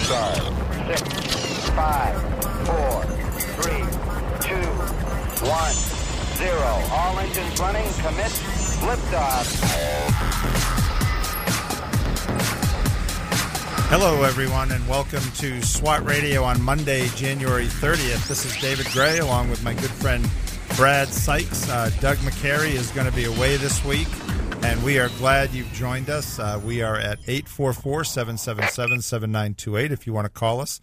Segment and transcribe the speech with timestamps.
[0.00, 0.36] Start.
[0.86, 2.14] Six, five,
[2.66, 3.02] four,
[3.60, 3.84] three,
[4.40, 4.68] two,
[5.46, 5.72] one,
[6.36, 6.72] zero.
[6.90, 7.84] All engines running.
[8.00, 8.32] Commit.
[8.82, 9.46] Liftoff.
[13.90, 18.26] Hello, everyone, and welcome to SWAT Radio on Monday, January 30th.
[18.26, 20.26] This is David Gray, along with my good friend
[20.76, 21.68] Brad Sykes.
[21.68, 24.08] Uh, Doug McCary is going to be away this week,
[24.64, 26.38] and we are glad you've joined us.
[26.38, 30.80] Uh, we are at 844 777 7928 if you want to call us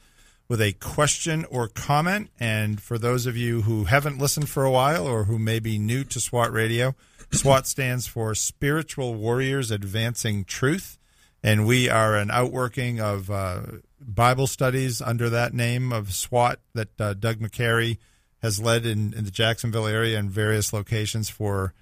[0.47, 2.29] with a question or comment.
[2.39, 5.79] And for those of you who haven't listened for a while or who may be
[5.79, 6.95] new to SWAT Radio,
[7.31, 10.99] SWAT stands for Spiritual Warriors Advancing Truth
[11.43, 13.61] and we are an outworking of uh,
[14.01, 17.97] Bible studies under that name of SWAT that uh, Doug McCary
[18.41, 21.73] has led in, in, the Jacksonville area and various locations for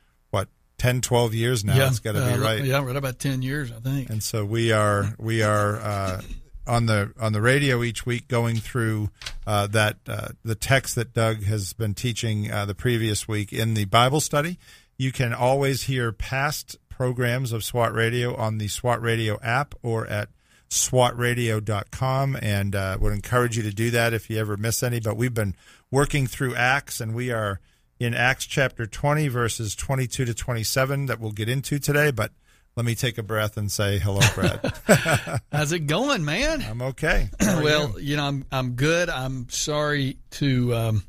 [0.78, 1.76] 10, 12 years now.
[1.76, 2.64] Yeah, it's got to uh, be right.
[2.64, 4.10] Yeah, right about ten years, I think.
[4.10, 6.22] And so we are we are uh,
[6.68, 9.10] on the on the radio each week going through
[9.46, 13.74] uh, that uh, the text that Doug has been teaching uh, the previous week in
[13.74, 14.60] the Bible study.
[14.98, 20.08] You can always hear past programs of SWAT Radio on the SWAT Radio app or
[20.08, 20.30] at
[20.70, 25.00] swatradio.com and uh, would encourage you to do that if you ever miss any.
[25.00, 25.56] But we've been
[25.92, 27.60] working through Acts and we are
[28.00, 32.12] in Acts chapter 20, verses 22 to 27 that we'll get into today.
[32.12, 32.32] But
[32.76, 35.42] let me take a breath and say hello, Brad.
[35.52, 36.62] How's it going, man?
[36.62, 37.30] I'm okay.
[37.42, 38.12] Well, you?
[38.12, 39.10] you know, I'm I'm good.
[39.10, 41.04] I'm sorry to, um,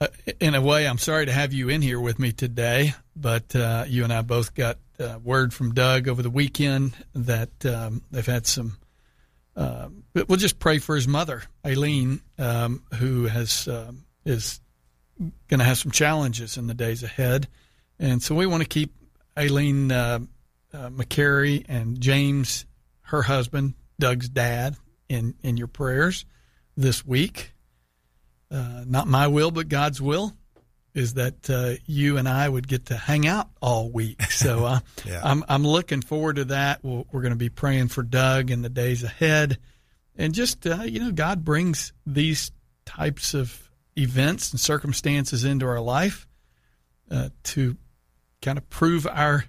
[0.00, 0.06] uh,
[0.38, 2.94] in a way, I'm sorry to have you in here with me today.
[3.16, 7.66] But uh, you and I both got uh, word from Doug over the weekend that
[7.66, 8.76] um, they've had some.
[9.56, 14.60] Uh, we'll just pray for his mother, Aileen, um, who has um, is
[15.48, 17.48] going to have some challenges in the days ahead,
[17.98, 18.94] and so we want to keep
[19.36, 20.20] Aileen uh,
[20.72, 22.66] uh, McCary and James,
[23.02, 24.76] her husband, Doug's dad,
[25.08, 26.24] in in your prayers
[26.76, 27.52] this week.
[28.50, 30.32] Uh, not my will, but God's will
[30.94, 34.20] is that uh, you and I would get to hang out all week.
[34.30, 35.20] So uh, Yeah.
[35.24, 36.82] I'm I'm looking forward to that.
[36.82, 39.58] We'll, we're going to be praying for Doug in the days ahead,
[40.16, 42.52] and just uh, you know, God brings these
[42.86, 43.67] types of
[43.98, 46.26] events and circumstances into our life
[47.10, 47.76] uh, to
[48.42, 49.44] kind of prove our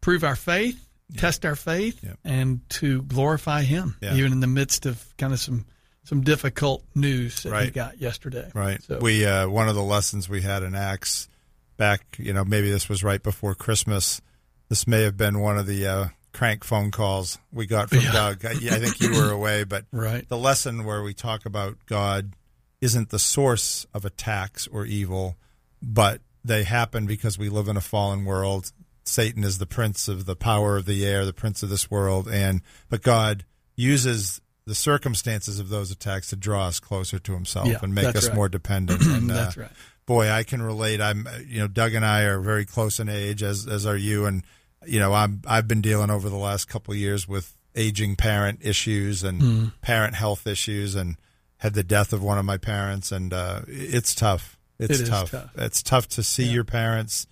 [0.00, 0.86] prove our faith,
[1.16, 2.18] test our faith, Yep.
[2.24, 4.14] and to glorify Him, Yeah.
[4.14, 5.66] even in the midst of kind of some
[6.04, 7.72] some difficult news that Right.
[7.74, 8.48] got yesterday.
[8.54, 8.80] Right.
[8.84, 11.28] So, We uh, one of the lessons we had in Acts
[11.76, 14.20] back, you know, maybe this was right before Christmas.
[14.68, 18.12] This may have been one of the uh, crank phone calls we got from Yeah.
[18.12, 18.44] Doug.
[18.44, 20.28] I, I think you were away, but Right.
[20.28, 22.34] the lesson where we talk about God
[22.80, 25.36] isn't the source of attacks or evil,
[25.82, 28.72] but they happen because we live in a fallen world.
[29.04, 32.28] Satan is the prince of the power of the air, the prince of this world,
[32.28, 33.44] and but God
[33.76, 38.16] uses the circumstances of those attacks to draw us closer to Himself Yeah, and make
[38.16, 38.34] us right.
[38.34, 39.00] more dependent.
[39.06, 39.70] And, uh, That's right.
[40.06, 41.00] boy, I can relate.
[41.00, 44.26] I'm, you know, Doug and I are very close in age, as as are you,
[44.26, 44.42] and
[44.86, 48.58] you know, I'm I've been dealing over the last couple of years with aging parent
[48.62, 49.64] issues and Hmm.
[49.82, 51.16] parent health issues, and
[51.58, 54.58] had the death of one of my parents, and uh, it's tough.
[54.78, 55.30] It's It tough.
[55.30, 55.50] tough.
[55.56, 57.26] It's tough to see your parents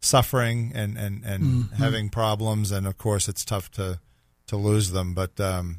[0.00, 1.74] suffering and and and Mm-hmm.
[1.76, 4.00] having problems, and of course, it's tough to
[4.48, 5.14] to lose them.
[5.14, 5.78] But um,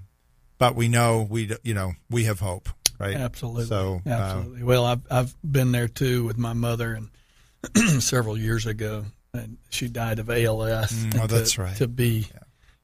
[0.58, 2.70] but we know we you know we have hope,
[3.00, 3.16] right?
[3.16, 3.66] Absolutely.
[3.66, 4.64] So uh, absolutely.
[4.64, 9.88] well, I've I've been there too with my mother, and several years ago, and she
[9.88, 10.92] died of ALS.
[10.94, 11.76] Mm, oh, to- that's right.
[11.78, 12.28] To be,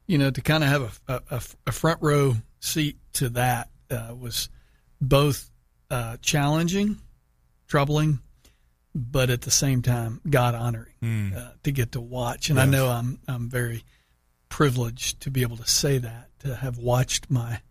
[0.07, 4.13] you know, to kind of have a, a, a front row seat to that uh,
[4.19, 4.50] was
[5.02, 5.50] both
[5.90, 6.97] uh, challenging,
[7.68, 8.19] troubling,
[8.96, 11.35] but at the same time, God honoring Mm.
[11.38, 12.50] uh, to get to watch.
[12.50, 13.84] And I know I'm I'm very
[14.50, 17.62] privileged to be able to say that to have watched my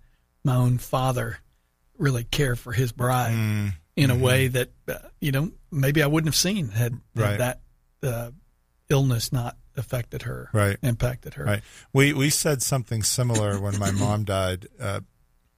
[0.44, 1.38] my own father
[1.98, 6.06] really care for his bride mm, in a way that uh, you know maybe I
[6.06, 7.38] wouldn't have seen had, had Right.
[7.38, 7.60] that
[8.02, 8.30] uh,
[8.88, 10.76] illness not affected her, Right.
[10.82, 11.44] impacted her.
[11.44, 11.62] Right.
[11.92, 14.68] We we said something similar when my mom died.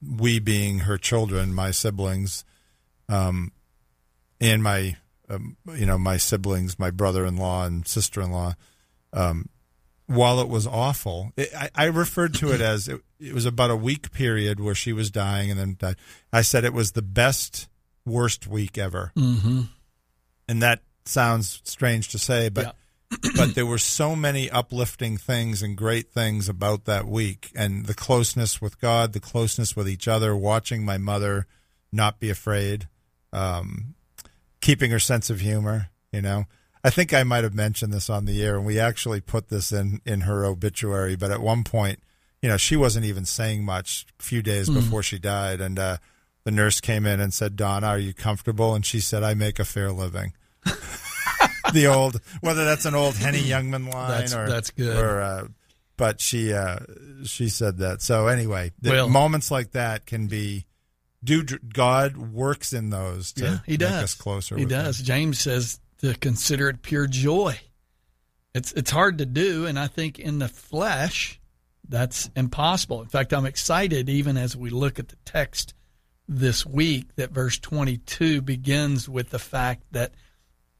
[0.01, 2.45] We being her children, my siblings,
[3.09, 3.51] um,
[4.39, 4.95] and my
[5.29, 8.55] um, you know my siblings, my brother-in-law and sister-in-law.
[9.13, 9.49] Um,
[10.07, 13.69] while it was awful, it, I, I referred to it as it, it was about
[13.71, 15.97] a week period where she was dying and then died.
[16.33, 17.67] I said it was the best
[18.05, 19.61] worst week ever, Mm-hmm.
[20.47, 22.75] and that sounds strange to say, but
[23.35, 27.93] but there were so many uplifting things and great things about that week and the
[27.93, 31.47] closeness with God, the closeness with each other, watching my mother
[31.91, 32.87] not be afraid,
[33.33, 33.95] um,
[34.61, 36.45] keeping her sense of humor, you know.
[36.83, 39.71] I think I might have mentioned this on the air, and we actually put this
[39.71, 41.15] in in her obituary.
[41.17, 41.99] But at one point,
[42.41, 44.75] you know, she wasn't even saying much a few days Hmm.
[44.75, 45.59] before she died.
[45.59, 45.97] And uh,
[46.45, 48.75] the nurse came in and said, Donna, are you comfortable?
[48.75, 50.31] And she said, I make a fair living.
[51.73, 54.97] The old, whether that's an old Henny Youngman line That's- or that's good.
[54.97, 55.47] Or, uh,
[55.97, 56.79] but she uh,
[57.25, 58.01] she said that.
[58.01, 60.65] So anyway, the Well- moments like that can be.
[61.21, 64.03] Do God works in those to yeah, he make does.
[64.03, 64.55] us closer?
[64.55, 64.85] He with him.
[64.85, 64.99] does.
[65.01, 67.59] James says to consider it pure joy.
[68.55, 71.41] It's it's hard to do, and I think in the flesh,
[71.89, 73.01] that's impossible.
[73.01, 75.73] In fact, I'm excited even as we look at the text
[76.25, 80.13] this week that verse 22 begins with the fact that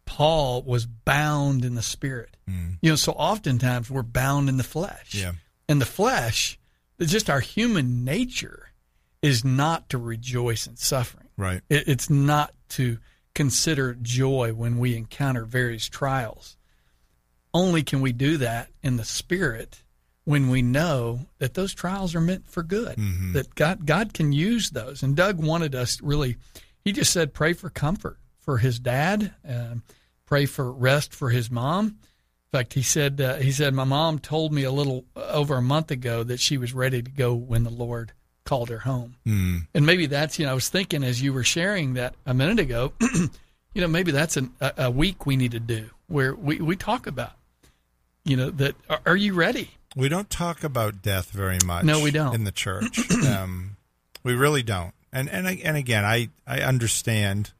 [0.10, 2.36] Paul was bound in the spirit.
[2.82, 5.14] You know, so oftentimes we're bound in the flesh.
[5.14, 5.34] Yeah.
[5.68, 6.58] And the flesh,
[7.00, 8.72] just our human nature
[9.22, 11.28] is not to rejoice in suffering.
[11.38, 11.62] Right.
[11.70, 12.98] It, it's not to
[13.36, 16.58] consider joy when we encounter various trials.
[17.54, 19.84] Only can we do that in the spirit
[20.26, 22.98] when we know that those trials are meant for good.
[23.34, 25.04] That God God can use those.
[25.04, 26.38] And Doug wanted us really.
[26.84, 29.84] He just said pray for comfort for his dad, um,
[30.30, 31.88] pray for rest for his mom.
[31.88, 35.62] In fact, he said uh, he said my mom told me a little over a
[35.62, 38.14] month ago that she was ready to go when the Lord
[38.46, 39.16] called her home.
[39.74, 42.60] And maybe that's, you know, I was thinking as you were sharing that a minute
[42.60, 46.58] ago, you know, maybe that's an, a, a week we need to do where we,
[46.58, 47.34] we talk about,
[48.24, 49.72] you know, that are, are you ready?
[49.96, 51.86] We don't talk about death very much.
[51.86, 52.36] No, we don't.
[52.36, 53.00] in the church.
[53.28, 53.78] um,
[54.24, 54.94] we really don't.
[55.12, 57.52] And and and again, I I understand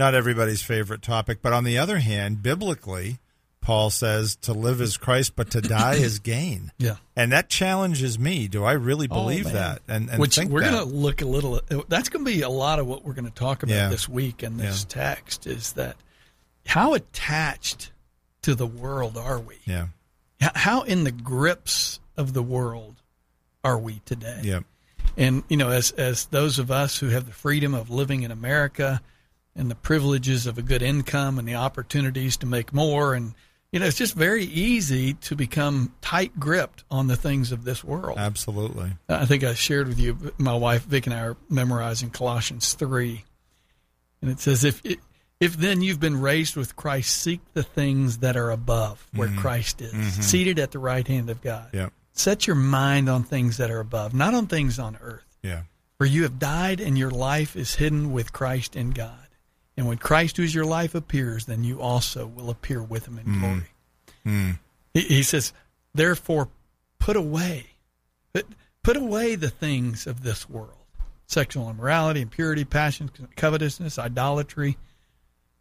[0.00, 3.18] not everybody's favorite topic, but on the other hand, biblically,
[3.60, 6.72] Paul says to live is Christ, but to die is gain.
[6.78, 6.96] Yeah.
[7.14, 8.48] And that challenges me.
[8.48, 9.82] Do I really oh, believe Oh, that?
[9.86, 12.78] And, and Which we're going to look a little, that's going to be a lot
[12.78, 13.88] of what we're going to talk about Yeah.
[13.90, 15.02] this week in this Yeah.
[15.04, 15.96] text is that
[16.66, 17.92] how attached
[18.42, 19.56] to the world are we?
[19.66, 19.88] Yeah.
[20.40, 22.96] How in the grips of the world
[23.62, 24.40] are we today?
[24.42, 24.60] Yeah.
[25.18, 28.30] And you know, as as those of us who have the freedom of living in
[28.30, 29.02] America
[29.54, 33.34] and the privileges of a good income and the opportunities to make more and
[33.72, 37.84] you know, it's just very easy to become tight gripped on the things of this
[37.84, 38.18] world.
[38.18, 38.90] Absolutely.
[39.08, 43.24] I think I shared with you my wife Vic and I are memorizing Colossians 3.
[44.22, 44.82] And it says if
[45.38, 49.38] if then you've been raised with Christ seek the things that are above where mm-hmm.
[49.38, 50.20] Christ is, mm-hmm.
[50.20, 51.70] seated at the right hand of God.
[51.72, 51.90] Yeah.
[52.12, 55.24] Set your mind on things that are above, not on things on earth.
[55.42, 55.62] Yeah.
[55.96, 59.28] For you have died, and your life is hidden with Christ in God.
[59.76, 63.18] And when Christ, who is your life, appears, then you also will appear with him
[63.18, 63.40] in mm.
[63.40, 63.70] glory.
[64.26, 64.58] Mm.
[64.92, 65.52] He, he says,
[65.94, 66.48] therefore,
[66.98, 67.66] put away,
[68.34, 68.46] put,
[68.82, 70.74] put away the things of this world
[71.26, 74.76] sexual immorality, impurity, passion, covetousness, idolatry.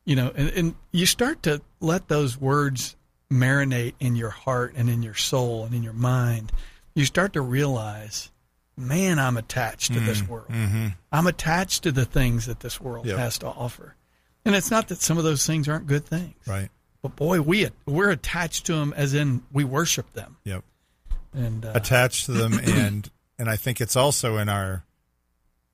[0.03, 2.95] You know, and, and you start to let those words
[3.31, 6.51] marinate in your heart and in your soul and in your mind.
[6.95, 8.31] You start to realize
[8.79, 10.29] man, I'm attached to this mm.
[10.29, 10.47] world.
[10.49, 10.87] Mm-hmm.
[11.11, 13.17] I'm attached to the things that this world Yep.
[13.17, 13.95] has to offer.
[14.49, 16.69] And it's not that some of those things aren't good things, Right.
[17.03, 20.37] but boy, we we're attached to them as in we worship them.
[20.43, 20.63] Yep.
[21.35, 23.07] And uh, attached to them and
[23.37, 24.83] and I think it's also in our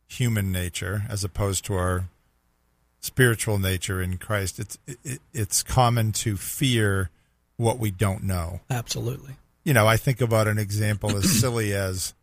[0.08, 2.10] human nature as opposed to our
[3.00, 7.10] spiritual nature in Christ it's it, it's common to fear
[7.56, 12.14] what we don't know absolutely, you know I think about an example as silly as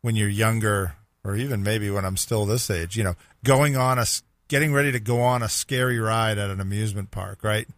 [0.00, 3.98] when you're younger or even maybe when I'm still this age you know going on
[3.98, 4.06] a
[4.48, 7.68] getting ready to go on a scary ride at an amusement park right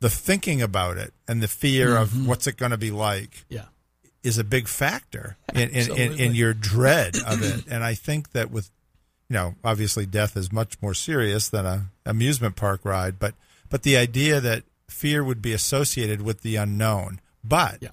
[0.00, 2.26] the thinking about it and the fear of mm-hmm.
[2.26, 3.66] what's it going to be like yeah,
[4.26, 7.64] is a big factor in, in, in, in your dread of it.
[7.70, 8.70] And I think that with,
[9.28, 13.34] you know, obviously death is much more serious than a amusement park ride, but
[13.70, 17.20] but the idea that fear would be associated with the unknown.
[17.44, 17.90] But Yeah.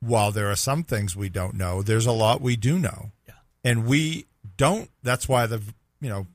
[0.00, 3.10] while there are some things we don't know, there's a lot we do know.
[3.26, 3.34] Yeah.
[3.64, 4.26] And we
[4.56, 5.60] don't that's why the
[6.00, 6.26] you know,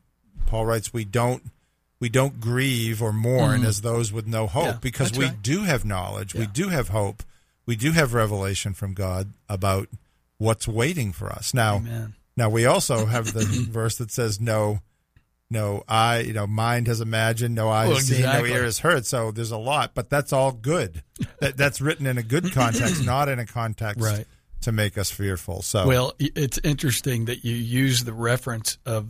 [0.50, 1.44] Paul writes we don't
[2.00, 3.68] we don't grieve or mourn mm-hmm.
[3.68, 4.66] as those with no hope.
[4.66, 5.42] Yeah, because we right.
[5.42, 7.24] do have knowledge, we do have hope,
[7.66, 9.90] we do have revelation from God about
[10.40, 11.54] what's waiting for us.
[11.54, 12.16] Now, Amen.
[12.36, 14.80] now we also have the verse that says no
[15.52, 18.80] no eye, you know, mind has imagined, no eye Well, has seen, no ear has
[18.80, 19.06] heard.
[19.06, 21.04] So there's a lot, but that's all good.
[21.40, 24.28] that, that's written in a good context, not in a context Right.
[24.62, 25.64] to make us fearful.
[25.64, 29.08] So Well, it's interesting that you use the reference of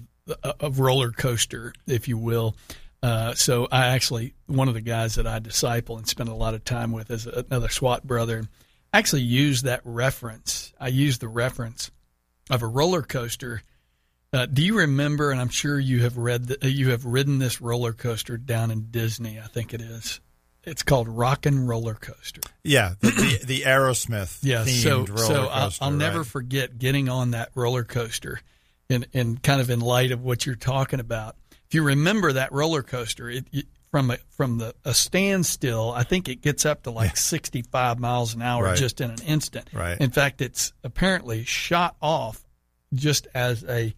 [0.59, 2.55] of roller coaster, if you will.
[3.01, 6.53] Uh, so I actually one of the guys that I disciple and spend a lot
[6.53, 8.45] of time with is another SWAT brother.
[8.93, 10.73] Actually, use that reference.
[10.79, 11.91] I use the reference
[12.49, 13.61] of a roller coaster.
[14.33, 15.31] Uh, do you remember?
[15.31, 16.47] And I'm sure you have read.
[16.47, 19.39] The, you have ridden this roller coaster down in Disney.
[19.39, 20.19] I think it is.
[20.63, 22.41] it's called Rock and Roller Coaster.
[22.63, 25.71] Yeah, the the, the Aerosmith Yeah, themed so roller so I'll.
[25.81, 28.41] I'll never forget getting on that roller coaster,
[28.89, 31.35] and and kind of in light of what you're talking about.
[31.67, 36.03] If you remember that roller coaster, it, it from a from the a standstill, I
[36.03, 38.77] think it gets up to like 65 miles an hour Right.
[38.77, 39.67] just in an instant.
[39.73, 39.99] Right.
[39.99, 42.43] In fact, it's apparently shot off
[42.93, 43.93] just as a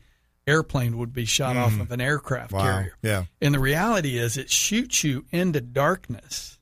[0.47, 2.57] airplane would be shot off of an aircraft Mm.
[2.57, 2.63] Wow.
[2.63, 2.93] carrier.
[3.01, 3.23] Yeah.
[3.41, 6.57] And the reality is, it shoots you into darkness,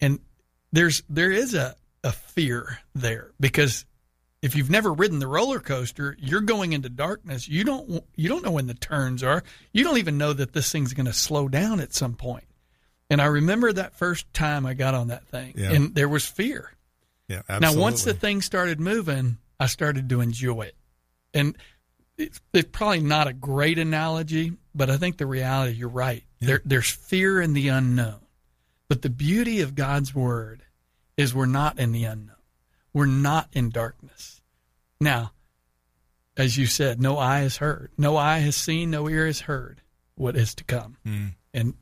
[0.00, 0.18] and
[0.72, 3.84] there's there is a a fear there because
[4.42, 7.48] if you've never ridden the roller coaster, you're going into darkness.
[7.48, 9.42] You don't you don't know when the turns are.
[9.72, 12.44] You don't even know that this thing's going to slow down at some point.
[13.08, 15.72] And I remember that first time I got on that thing, Yeah.
[15.72, 16.72] and there was fear.
[17.28, 17.42] Yeah.
[17.48, 17.76] Absolutely.
[17.76, 20.76] Now, once the thing started moving, I started to enjoy it.
[21.34, 21.56] And
[22.18, 26.24] it's, it's probably not a great analogy, but I think the reality, you're right.
[26.40, 28.20] There, there's fear in the unknown.
[28.88, 30.62] But the beauty of God's word
[31.16, 32.36] is we're not in the unknown,
[32.92, 34.40] we're not in darkness.
[35.00, 35.32] Now,
[36.36, 39.82] as you said, no eye has heard, no eye has seen, no ear has heard
[40.14, 40.96] what is to come.
[41.04, 41.26] Hmm.
[41.52, 41.74] And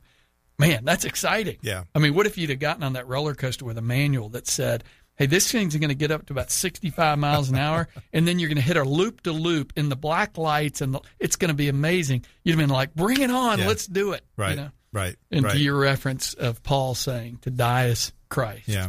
[0.58, 1.58] man, that's exciting.
[1.62, 1.84] Yeah.
[1.94, 4.46] I mean, what if you'd have gotten on that roller coaster with a manual that
[4.46, 4.84] said,
[5.16, 8.38] hey, this thing's going to get up to about 65 miles an hour, and then
[8.38, 11.36] you're going to hit a loop to loop in the black lights, and the, it's
[11.36, 12.24] going to be amazing.
[12.42, 13.68] You'd have been like, bring it on, Yeah.
[13.68, 14.22] let's do it.
[14.36, 14.50] right.
[14.50, 14.70] You know?
[14.92, 15.16] Right.
[15.30, 15.52] And right.
[15.52, 18.66] to your reference of Paul saying, to die is Christ.
[18.66, 18.88] yeah.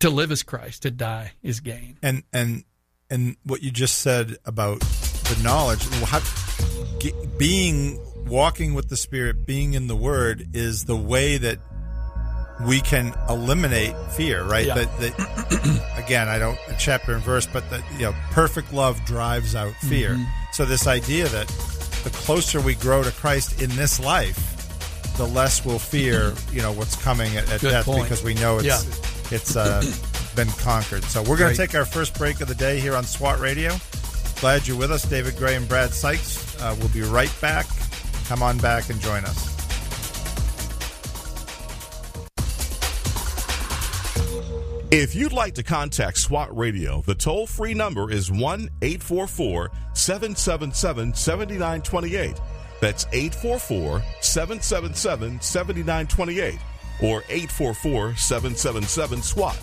[0.00, 1.98] To live is Christ, to die is gain.
[2.02, 2.64] and and
[3.10, 6.20] and what you just said about the knowledge, how,
[7.38, 11.58] being walking with the spirit being in the word is the way that
[12.66, 14.74] we can eliminate fear right Yeah.
[14.74, 19.54] that, that again i don't chapter and verse but that you know perfect love drives
[19.54, 20.24] out fear Mm-hmm.
[20.52, 21.46] so this idea that
[22.04, 26.72] the closer we grow to christ in this life the less we'll fear you know
[26.72, 28.02] what's coming at, at death point.
[28.02, 28.80] because we know it's Yeah.
[29.30, 29.82] It's uh,
[30.34, 31.04] been conquered.
[31.04, 33.74] So we're going to take our first break of the day here on SWAT Radio.
[34.40, 36.60] Glad you're with us, David Gray and Brad Sykes.
[36.60, 37.66] Uh, we'll be right back.
[38.26, 39.58] Come on back and join us.
[44.90, 51.14] If you'd like to contact SWAT Radio, the toll free number is 1 844 777
[51.14, 52.40] 7928.
[52.80, 56.58] That's 844 777 7928
[57.02, 59.58] or 844 777 SWAT.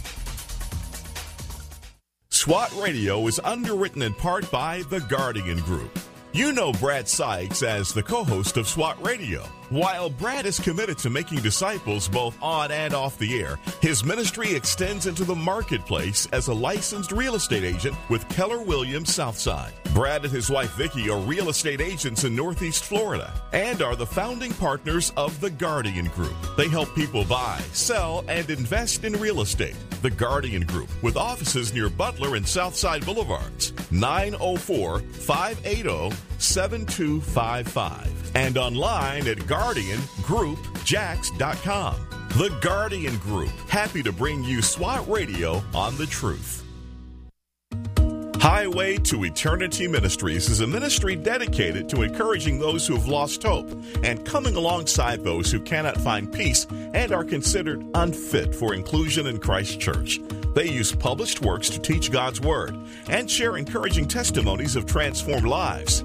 [2.31, 5.99] SWAT Radio is underwritten in part by The Guardian Group.
[6.33, 9.47] You know Brad Sykes as the co host of SWAT Radio.
[9.71, 14.55] While Brad is committed to making disciples both on and off the air, his ministry
[14.55, 19.73] extends into the marketplace as a licensed real estate agent with Keller Williams Southside.
[19.95, 24.07] Brad and his wife Vicki are real estate agents in Northeast Florida and are the
[24.07, 26.35] founding partners of The Guardian Group.
[26.57, 29.77] They help people buy, sell, and invest in real estate.
[30.03, 39.27] The Guardian Group, with offices near Butler and Southside Boulevards, 904 580 7255, and online
[39.29, 41.95] at GuardianGroupJax.com.
[42.31, 46.65] The Guardian Group, happy to bring you SWAT Radio on the truth.
[48.41, 53.71] Highway to Eternity Ministries is a ministry dedicated to encouraging those who have lost hope
[54.03, 59.39] and coming alongside those who cannot find peace and are considered unfit for inclusion in
[59.39, 60.21] Christ's church.
[60.55, 62.77] They use published works to teach God's Word
[63.09, 66.05] and share encouraging testimonies of transformed lives.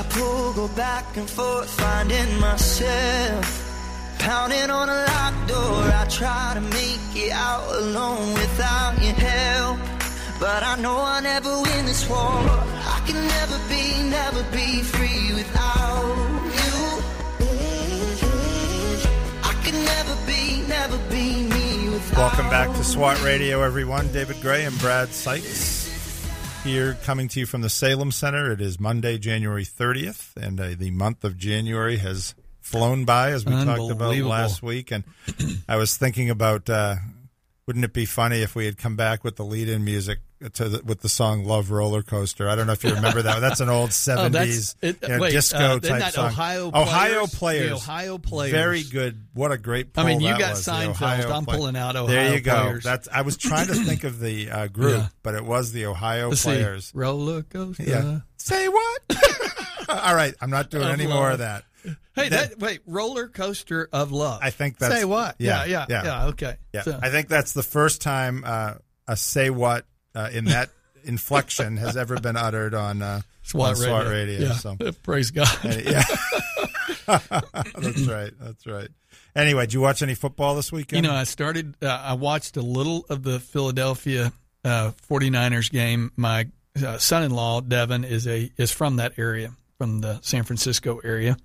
[0.00, 3.46] I pull, go back and forth, finding myself.
[4.18, 9.78] Pounding on a locked door, I try to make it out alone without your help.
[10.40, 12.18] But I know I'll never win this war.
[12.18, 16.16] I can never be, never be free without
[16.60, 16.76] you.
[19.50, 24.10] I can never be, never be me without Welcome back to SWAT Radio, everyone.
[24.12, 25.79] David Gray and Brad Sykes
[26.62, 28.52] here coming to you from the Salem Center.
[28.52, 33.44] It is Monday, January 30th, and uh, the month of January has flown by, as
[33.44, 34.90] we talked about last week.
[34.90, 35.04] And
[35.68, 36.96] I was thinking about uh,
[37.70, 40.18] wouldn't it be funny if we had come back with the lead-in music
[40.54, 42.48] to the, with the song "Love Roller Coaster"?
[42.48, 43.38] I don't know if you remember that.
[43.38, 46.26] That's an old Oh, seventies it, you know, disco uh, type song.
[46.26, 47.34] Ohio Ohio Players?
[47.36, 48.52] players, The Ohio Players.
[48.52, 49.24] very good.
[49.34, 49.90] What a great.
[49.96, 51.30] I mean, you got was, Seinfeld.
[51.30, 52.60] I'm Play- pulling out There Ohio you go.
[52.62, 52.82] Players.
[52.82, 53.06] That's.
[53.06, 55.06] I was trying to think of the uh, group, Yeah.
[55.22, 56.50] but it was the Ohio Let's see.
[56.50, 56.90] players.
[56.92, 57.84] Roller coaster.
[57.84, 58.18] Yeah.
[58.36, 59.02] Say what?
[59.88, 61.62] All right, I'm not doing any more of that.
[62.14, 64.40] Hey, That- that, wait, roller coaster of love.
[64.42, 65.36] I think that's say what?
[65.38, 66.26] Yeah, yeah, yeah, yeah.
[66.26, 66.56] okay.
[66.74, 68.74] Yeah, So- I think that's the first time uh,
[69.06, 70.70] a "say what" uh, in that
[71.04, 73.88] inflection has ever been uttered on uh, SWAT on radio.
[74.02, 74.40] SWAT radio.
[74.40, 74.52] Yeah.
[74.54, 75.48] So, Praise God.
[75.64, 76.02] and- yeah,
[77.06, 78.32] that's right.
[78.40, 78.88] That's right.
[79.34, 81.04] Anyway, did you watch any football this weekend?
[81.04, 84.32] You know, I started, uh, I watched a little of the Philadelphia
[84.64, 86.10] uh, 49ers game.
[86.16, 86.48] My
[86.84, 90.98] uh, son in law, Devin, is a is from that area, from the San Francisco
[91.04, 91.36] area.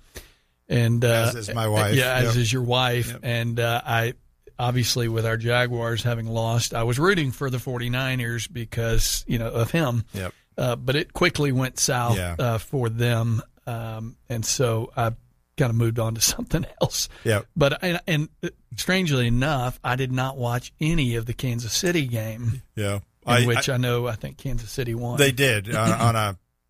[0.67, 1.95] And uh, As is my wife.
[1.95, 2.35] Yeah, as Yep.
[2.37, 3.09] is your wife.
[3.11, 3.19] Yep.
[3.23, 4.13] And uh, I
[4.57, 9.49] obviously, with our Jaguars having lost, I was rooting for the 49ers because, you know,
[9.49, 10.03] of him.
[10.13, 10.33] Yep.
[10.57, 12.35] Uh, but it quickly went south Yeah.
[12.39, 13.41] uh, for them.
[13.67, 15.11] Um, and so I
[15.57, 17.09] kind of moved on to something else.
[17.25, 17.45] Yep.
[17.55, 18.29] But and, and
[18.77, 22.95] strangely enough, I did not watch any of the Kansas City game, Yeah.
[22.95, 25.17] in I- which I- I, know I think Kansas City won.
[25.17, 26.15] They did on, on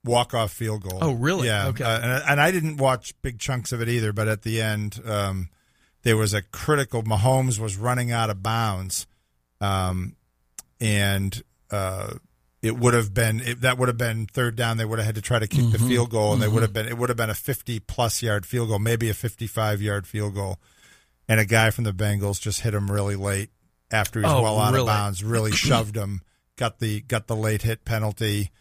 [0.05, 1.00] a walk-off field goal.
[1.01, 1.47] Oh, really?
[1.47, 1.67] Yeah.
[1.67, 1.83] Okay.
[1.83, 5.00] Uh, and, and I didn't watch big chunks of it either, but at the end,
[5.05, 5.50] um,
[6.03, 7.03] there was a critical.
[7.03, 9.07] Mahomes was running out of bounds,
[9.62, 10.15] um,
[10.79, 12.13] and uh,
[12.62, 14.77] it would have been it, that would have been third down.
[14.77, 15.88] They would have had to try to kick the Mm-hmm.
[15.88, 18.69] field goal, and they would have been it would have been a fifty-plus yard field
[18.69, 20.59] goal, maybe a fifty-five-yard field goal,
[21.27, 23.50] and a guy from the Bengals just hit him really late
[23.91, 24.81] after he was Oh, well out really?
[24.81, 25.24] of bounds.
[25.24, 26.21] Really shoved him.
[26.57, 28.51] Got the got the late hit penalty.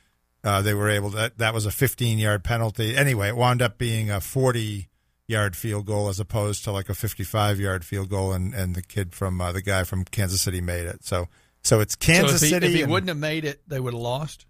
[0.44, 1.16] Uh, they were able to.
[1.16, 2.94] That, that was a 15 yard penalty.
[2.96, 4.88] Anyway, it wound up being a 40
[5.26, 8.82] yard field goal as opposed to like a 55 yard field goal, and, and the
[8.82, 11.02] kid from uh, the guy from Kansas City made it.
[11.04, 11.28] So
[11.62, 12.66] so it's so Kansas if he, City.
[12.66, 14.44] if he and wouldn't have made it, they would have lost.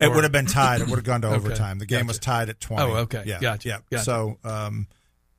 [0.00, 0.80] it or- would have been tied.
[0.80, 1.36] It would have gone to Okay.
[1.36, 1.78] overtime.
[1.78, 2.08] The game Gotcha.
[2.08, 2.82] was tied at 20.
[2.82, 3.22] Oh, okay.
[3.24, 3.68] Yeah, Gotcha.
[3.68, 3.78] Yeah.
[3.88, 4.04] Gotcha.
[4.04, 4.88] So um,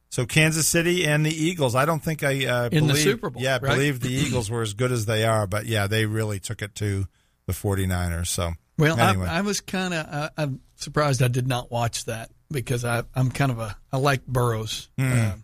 [0.09, 1.75] so Kansas City and the Eagles.
[1.75, 3.61] I don't think I uh, In the Super Bowl, Yeah, right?
[3.75, 6.75] believe the Eagles were as good as they are, but yeah, they really took it
[6.75, 7.07] to
[7.45, 8.27] the 49ers.
[8.27, 9.27] So Well, anyway.
[9.27, 13.03] I, I was kind of uh, I'm surprised I did not watch that because I
[13.15, 14.89] I'm kind of a I like Burrows.
[14.99, 15.31] Mm.
[15.31, 15.35] Uh,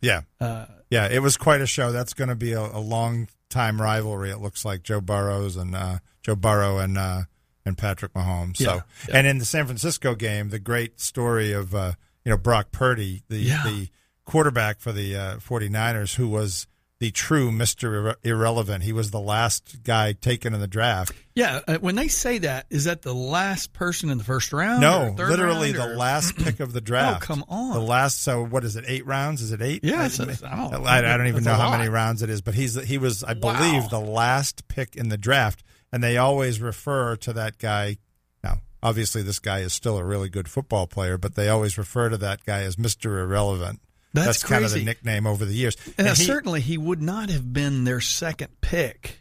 [0.00, 0.20] yeah.
[0.40, 1.92] uh, Yeah, it was quite a show.
[1.92, 4.30] That's going to be a, a long time rivalry.
[4.30, 7.22] It looks like Joe Burrows and uh, Joe Burrow and uh,
[7.66, 8.60] and Patrick Mahomes.
[8.60, 9.16] Yeah, so, yeah.
[9.18, 11.92] and in the San Francisco game, the great story of uh,
[12.24, 13.62] you know Brock Purdy, the Yeah.
[13.64, 13.88] the
[14.26, 16.66] quarterback for the uh, 49ers, who was
[17.04, 18.82] the true Irre- Irrelevant.
[18.84, 21.12] He was the last guy taken in the draft.
[21.34, 24.80] yeah, uh, when they say that, is that the last person in the first round?
[24.80, 27.22] No, literally round, the last pick of the draft.
[27.22, 27.74] Oh, come on.
[27.74, 28.22] The last.
[28.22, 28.84] So what is it?
[28.88, 29.42] Eight rounds?
[29.42, 29.84] Is it eight?
[29.84, 31.78] Yeah, I, it's- it's- I don't- I, I don't even know how lot.
[31.78, 33.58] many rounds it is, but he's he was I Wow.
[33.58, 35.62] believe the last pick in the draft,
[35.92, 37.98] and they always refer to that guy.
[38.42, 42.08] Now, obviously, this guy is still a really good football player, but they always refer
[42.08, 43.80] to that guy as Mister Irrelevant.
[44.14, 45.76] That's kind of the nickname over the years.
[45.98, 49.20] And And he- certainly he would not have been their second pick.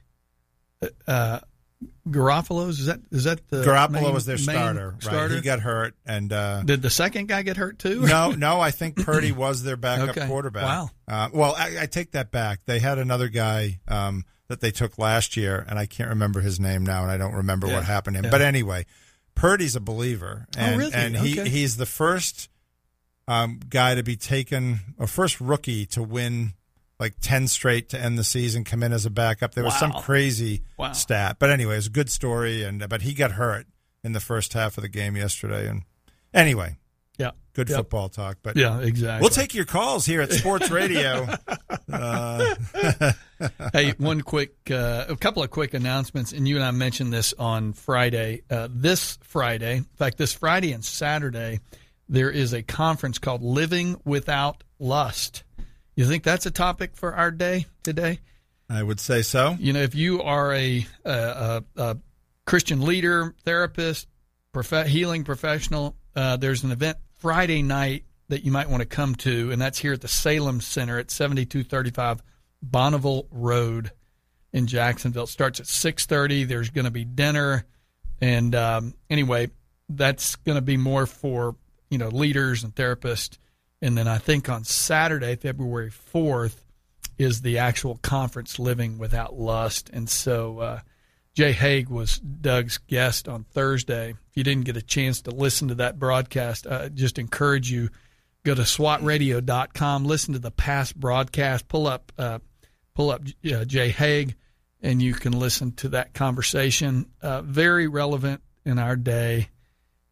[1.08, 1.40] Uh,
[2.08, 5.04] Garoppolo's is that is that the Garoppolo main- was their starter, right?
[5.04, 5.36] starter?
[5.36, 8.02] He got hurt, and uh, Did the second guy get hurt too?
[8.02, 10.28] no, no, I think Purdy was their backup Okay.
[10.28, 10.64] quarterback.
[10.64, 10.90] Wow.
[11.08, 12.60] Uh, well, I, I take that back.
[12.66, 16.60] They had another guy um, that they took last year, and I can't remember his
[16.60, 17.76] name now, and I don't remember Yeah.
[17.76, 18.26] what happened to him.
[18.26, 18.32] Yeah.
[18.32, 18.86] But anyway,
[19.36, 20.94] Purdy's a believer, and Oh, really?
[20.94, 21.50] and he Okay.
[21.50, 22.50] he's the first
[23.28, 26.54] um, guy to be taken, a first rookie to win
[27.00, 29.54] like ten straight to end the season, come in as a backup.
[29.54, 30.94] There was some crazy Wow.
[30.94, 32.64] stat, but anyway, it was a good story.
[32.64, 33.66] And but he got hurt
[34.04, 35.84] in the first half of the game yesterday, and
[36.34, 36.78] anyway,
[37.18, 37.32] Yeah.
[37.54, 37.78] good Yep.
[37.78, 38.38] football talk.
[38.44, 39.22] But Yeah, exactly.
[39.22, 41.28] We'll take your calls here at Sports Radio.
[41.92, 42.56] uh,
[43.74, 47.34] hey, one quick, uh, a couple of quick announcements, and you and I mentioned this
[47.38, 48.44] on Friday.
[48.50, 51.60] Uh, this Friday, in fact, this Friday and Saturday,
[52.10, 55.44] there is a conference called Living Without Lust.
[55.96, 58.20] You think that's a topic for our day today?
[58.70, 59.56] I would say so.
[59.60, 61.98] You know, if you are a, a, a,
[62.46, 64.08] Christian leader, therapist,
[64.52, 69.16] prof- healing professional, uh, there's an event Friday night that you might want to come
[69.16, 72.22] to, and that's here at the Salem Center at 7235
[72.68, 73.92] Bonneval Road
[74.52, 75.24] in Jacksonville.
[75.24, 76.48] It starts at 6:30.
[76.48, 77.66] There's going to be dinner,
[78.20, 79.52] and um, anyway,
[79.90, 81.56] that's going to be more for
[81.94, 83.38] you know leaders and therapists.
[83.82, 86.56] And then I think on Saturday, February 4th,
[87.18, 89.90] is the actual conference Living Without Lust.
[89.94, 90.80] And so uh,
[91.36, 94.12] Jay Haig was Doug's guest on Thursday.
[94.12, 97.90] If you didn't get a chance to listen to that broadcast, I just encourage you
[98.44, 102.40] go to swatradio.com, listen to the past broadcast, pull up uh,
[102.96, 104.36] pull up uh, Jay Haig,
[104.82, 107.06] and you can listen to that conversation.
[107.22, 109.50] Uh, very relevant in our day,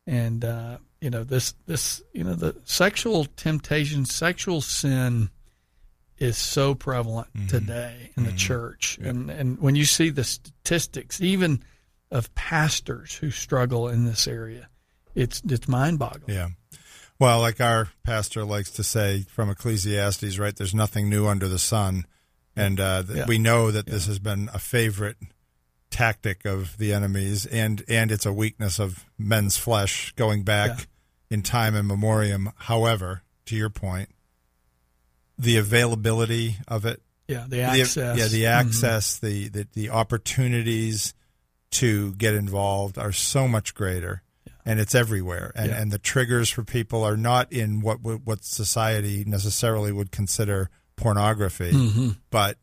[0.05, 5.29] and uh, you know this this you know the sexual temptation, sexual sin
[6.19, 7.47] is so prevalent Mm-hmm.
[7.47, 11.63] today in the church, and and when you see the statistics, even
[12.11, 14.69] of pastors who struggle in this area,
[15.15, 16.35] it's it's mind boggling.
[16.35, 16.49] Yeah.
[17.19, 20.55] Well, like our pastor likes to say from Ecclesiastes, right?
[20.55, 22.05] There's nothing new under the sun,
[22.55, 23.25] and uh, Yeah.
[23.27, 25.17] we know that this has been a favorite
[25.89, 30.85] tactic of the enemies, and and it's a weakness of men's flesh going back Yeah.
[31.31, 32.51] In time and memoriam.
[32.57, 34.09] However, to your point,
[35.39, 38.17] the availability of it Yeah, the the- access.
[38.19, 38.47] yeah, the Mhm.
[38.49, 41.13] access, the, the the opportunities
[41.71, 44.21] to get involved are so much greater,
[44.65, 45.51] and it's everywhere.
[45.55, 45.81] And Yeah.
[45.81, 51.71] and the triggers for people are not in what what society necessarily would consider pornography,
[51.71, 52.17] Mhm.
[52.29, 52.57] but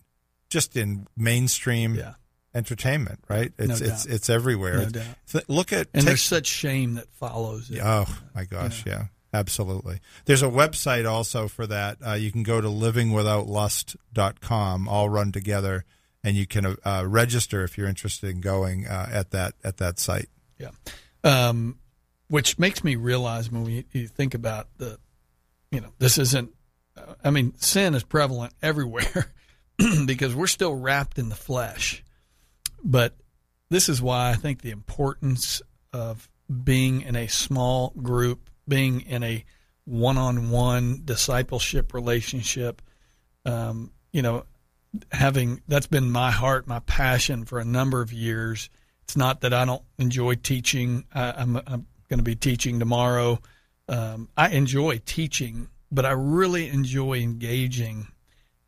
[0.51, 2.15] just in mainstream Yeah.
[2.55, 3.21] Entertainment.
[3.29, 3.53] Right?
[3.59, 4.89] It's No it's it's everywhere.
[4.91, 5.03] No.
[5.31, 7.81] Th- Look at And take- there's such shame that follows it.
[7.83, 9.07] Oh my gosh, yeah.
[9.35, 10.01] Absolutely.
[10.25, 11.99] There's a website also for that.
[12.05, 15.85] Uh, you can go to livingwithoutlust.com, all run together,
[16.25, 19.99] and you can uh, register if you're interested in going uh, at that at that
[19.99, 20.29] site.
[20.59, 20.71] Yeah.
[21.25, 21.79] Um,
[22.29, 24.99] which makes me realize when we, you think about the,
[25.71, 26.51] you know, this isn't,
[26.97, 29.33] uh, I mean, sin is prevalent everywhere
[30.07, 32.05] because we're still wrapped in the flesh.
[32.85, 33.15] But
[33.71, 35.63] this is why I think the importance
[35.93, 36.29] of
[36.65, 39.45] being in a small group, being in a
[39.85, 42.83] one on one discipleship relationship,
[43.45, 44.45] um, you know,
[45.13, 48.71] having that's been my heart, my passion for a number of years.
[49.05, 51.05] It's not that I don't enjoy teaching.
[51.15, 53.41] I, I'm, I'm going to be teaching tomorrow.
[53.89, 58.09] Um, I enjoy teaching, but I really enjoy engaging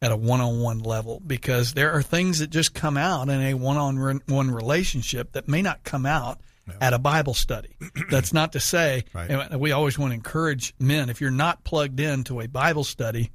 [0.03, 4.51] at a one-on-one level because there are things that just come out in a one-on-one
[4.51, 6.41] relationship that may not come out
[6.81, 7.77] at a Bible study.
[8.11, 9.59] That's not to say, Right.
[9.59, 13.31] we always want to encourage men if you're not plugged into a Bible study,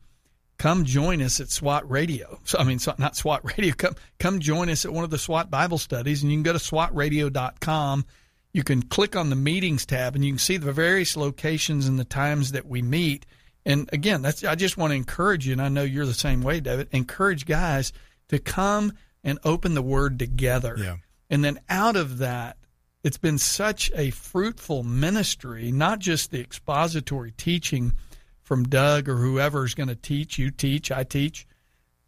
[0.57, 2.39] come join us at SWAT Radio.
[2.45, 3.73] So I mean, so, not SWAT Radio.
[3.77, 6.53] Come come join us at one of the SWAT Bible studies, and you can go
[6.53, 8.05] to SWATRadio.com.
[8.53, 11.99] You can click on the meetings tab, and you can see the various locations and
[11.99, 13.25] the times that we meet.
[13.65, 16.41] And again, that's I just want to encourage you, and I know you're the same
[16.41, 16.87] way, David.
[16.91, 17.91] Encourage guys
[18.29, 20.75] to come and open the Word together.
[20.77, 20.97] Yeah.
[21.29, 22.57] And then out of that,
[23.03, 27.93] it's been such a fruitful ministry, not just the expository teaching
[28.41, 31.47] from Doug or whoever's going to teach, you teach, I teach,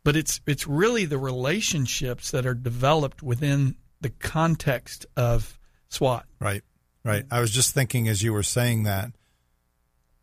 [0.03, 6.25] but it's it's really the relationships that are developed within the context of SWAT.
[6.39, 6.63] Right.
[7.03, 7.25] Right.
[7.31, 9.11] I was just thinking as you were saying that,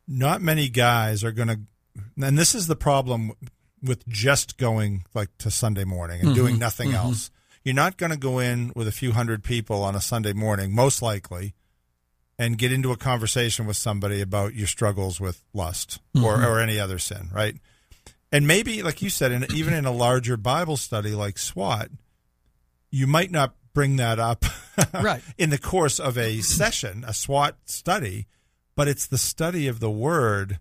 [0.06, 1.60] not many guys are going to,
[2.22, 3.32] and this is the problem
[3.82, 6.60] with just going like to Sunday morning and doing mm-hmm.
[6.60, 7.06] nothing mm-hmm.
[7.06, 7.30] else.
[7.64, 10.74] You're not going to go in with a few hundred people on a Sunday morning,
[10.74, 11.54] most likely,
[12.38, 16.44] and get into a conversation with somebody about your struggles with lust or, mm-hmm.
[16.44, 17.56] or any other sin, right?
[18.30, 21.88] And maybe, like you said, in, even in a larger Bible study like SWAT,
[22.90, 24.44] you might not bring that up
[24.92, 25.22] Right.
[25.38, 28.26] in the course of a session, a SWAT study,
[28.76, 30.58] but it's the study of the Word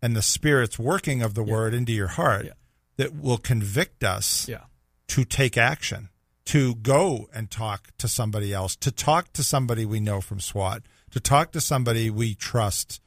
[0.00, 2.52] and the Spirit's working of the Word into your heart Yeah.
[2.96, 4.64] that will convict us Yeah.
[5.08, 6.08] to take action,
[6.46, 10.82] to go and talk to somebody else, to talk to somebody we know from SWAT,
[11.10, 13.00] to talk to somebody we trust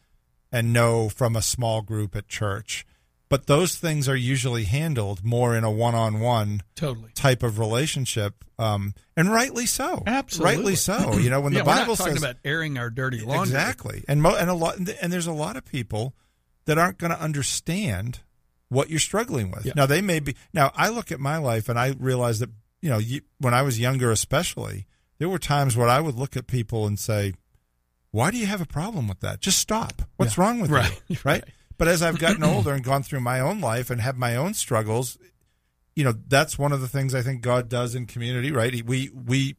[0.52, 2.86] and know from a small group at church.
[3.36, 7.12] But those things are usually handled more in a one on one Totally.
[7.16, 10.04] type of relationship, um, and rightly so.
[10.08, 10.56] Absolutely.
[10.56, 11.18] rightly so.
[11.18, 13.42] You know, when yeah, the Bible talking says about airing our dirty laundry.
[13.58, 16.14] exactly, and mo- and a lot, and there's a lot of people
[16.64, 18.20] that aren't going to understand
[18.70, 19.66] what you're struggling with.
[19.66, 19.74] Yeah.
[19.76, 20.38] Now they may be.
[20.54, 22.50] Now I look at my life and I realize that
[22.82, 24.86] you know you, when I was younger, especially,
[25.18, 27.34] there were times where I would look at people and say,
[28.12, 29.42] "Why do you have a problem with that?
[29.42, 30.04] Just stop.
[30.16, 30.44] What's Yeah.
[30.46, 31.02] wrong with Right.
[31.10, 31.44] you?" Right.
[31.78, 34.54] But as I've gotten older and gone through my own life and have my own
[34.54, 35.18] struggles,
[35.96, 38.86] you know, that's one of the things I think God does in community, right?
[38.86, 39.56] We we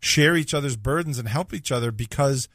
[0.00, 2.48] share each other's burdens and help each other because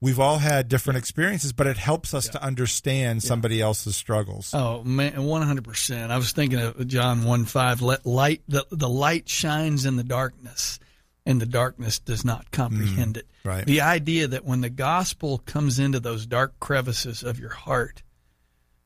[0.00, 4.52] we've all had different experiences, but it helps us to understand somebody else's struggles.
[4.52, 6.12] Oh man, one hundred percent.
[6.12, 7.80] I was thinking of John one five.
[7.80, 10.78] Let light the the light shines in the darkness,
[11.24, 13.48] and the darkness does not comprehend mm-hmm.
[13.48, 13.48] it.
[13.48, 13.64] right.
[13.64, 18.02] The idea that when the gospel comes into those dark crevices of your heart,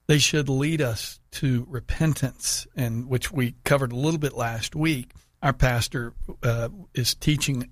[0.09, 5.13] they should lead us to repentance, and which we covered a little bit last week.
[5.43, 7.71] Our pastor uh, is teaching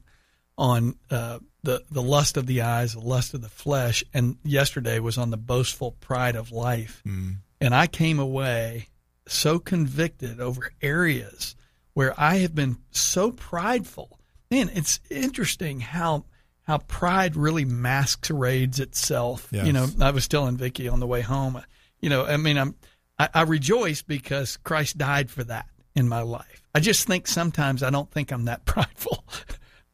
[0.57, 5.01] on uh, the the lust of the eyes, the lust of the flesh, and yesterday
[5.01, 7.03] was on the boastful pride of life.
[7.07, 7.39] Mm.
[7.61, 8.89] And I came away
[9.27, 11.57] so convicted over areas
[11.95, 14.21] where I have been so prideful.
[14.51, 16.25] Man, it's interesting how
[16.63, 19.49] how pride really masquerades itself.
[19.51, 19.67] Yes.
[19.67, 21.61] You know, I was telling Vicky on the way home.
[22.01, 22.75] You know, I mean, I'm
[23.19, 26.63] I, I rejoice because Christ died for that in my life.
[26.75, 29.25] I just think sometimes I don't think I'm that prideful.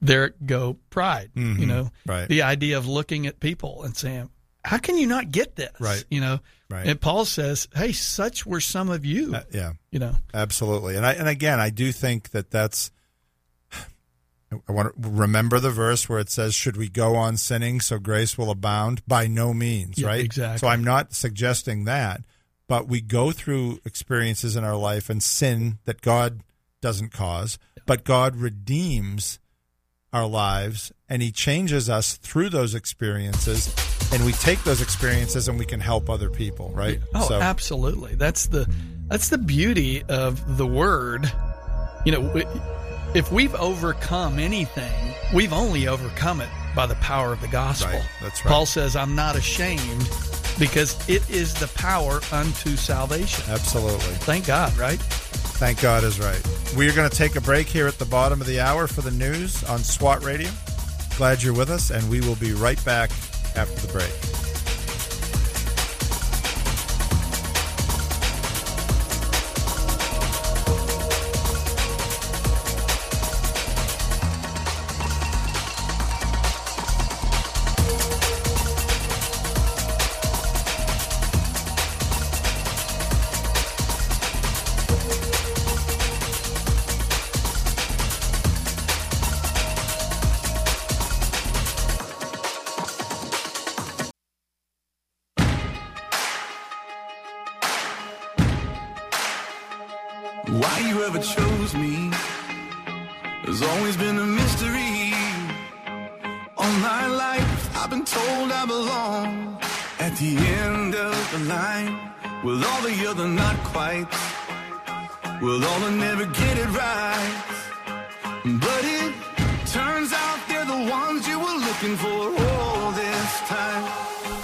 [0.01, 1.31] there go pride.
[1.37, 1.59] Mhm.
[1.61, 2.29] You know, Right.
[2.29, 4.31] the idea of looking at people and saying,
[4.65, 6.05] "How can you not get this?" Right.
[6.11, 6.87] You know, Right.
[6.87, 9.73] and Paul says, "Hey, such were some of you." Uh, yeah.
[9.93, 10.97] you know, Absolutely.
[10.97, 12.91] And I and again, I do think that that's
[14.69, 17.99] I want to remember the verse where it says, "Should we go on sinning so
[17.99, 20.25] grace will abound?" By no means, Yeah, right?
[20.25, 20.59] exactly.
[20.59, 22.23] So I'm not suggesting that,
[22.69, 26.41] but we go through experiences in our life and sin that God
[26.81, 29.38] doesn't cause, but God redeems
[30.12, 33.75] our lives and he changes us through those experiences
[34.12, 37.01] and we take those experiences and we can help other people, right?
[37.15, 38.15] Oh, so absolutely.
[38.15, 38.69] That's the
[39.09, 41.31] that's the beauty of the word.
[42.05, 42.47] You know, w-
[43.14, 47.92] if we've overcome anything, we've only overcome it by the power of the gospel.
[47.92, 48.09] Right.
[48.20, 48.51] That's right.
[48.51, 50.09] Paul says, "I'm not ashamed
[50.59, 54.14] because it is the power unto salvation." absolutely.
[54.25, 55.01] Thank God, right?
[55.01, 56.42] Thank God is right.
[56.77, 59.03] We are going to take a break here at the bottom of the hour for
[59.03, 60.51] the news on SWAT Radio.
[61.16, 63.11] Glad you're with us, and we will be right back
[63.55, 64.41] after the break.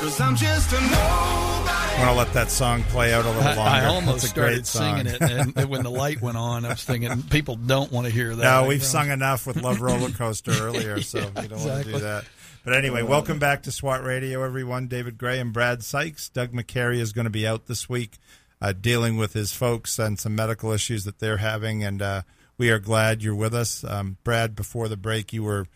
[0.08, 0.94] Cause I'm just a nobody.
[0.96, 3.60] I want to let that song play out a little longer.
[3.60, 6.70] I almost That's great started singing it, and, and when the light went on, I
[6.70, 8.42] was thinking people don't want to hear that.
[8.42, 8.84] No, we've You know?
[8.84, 12.24] sung enough with Love Roller Coaster earlier, so we don't want to do that.
[12.64, 14.86] But anyway, welcome back to SWAT Radio, everyone.
[14.86, 16.30] David Gray and Brad Sykes.
[16.30, 18.16] Doug McCary is going to be out this week
[18.62, 22.22] uh, dealing with his folks and some medical issues that they're having, and uh,
[22.56, 23.84] we are glad you're with us.
[23.84, 25.66] Um, Brad, before the break, you were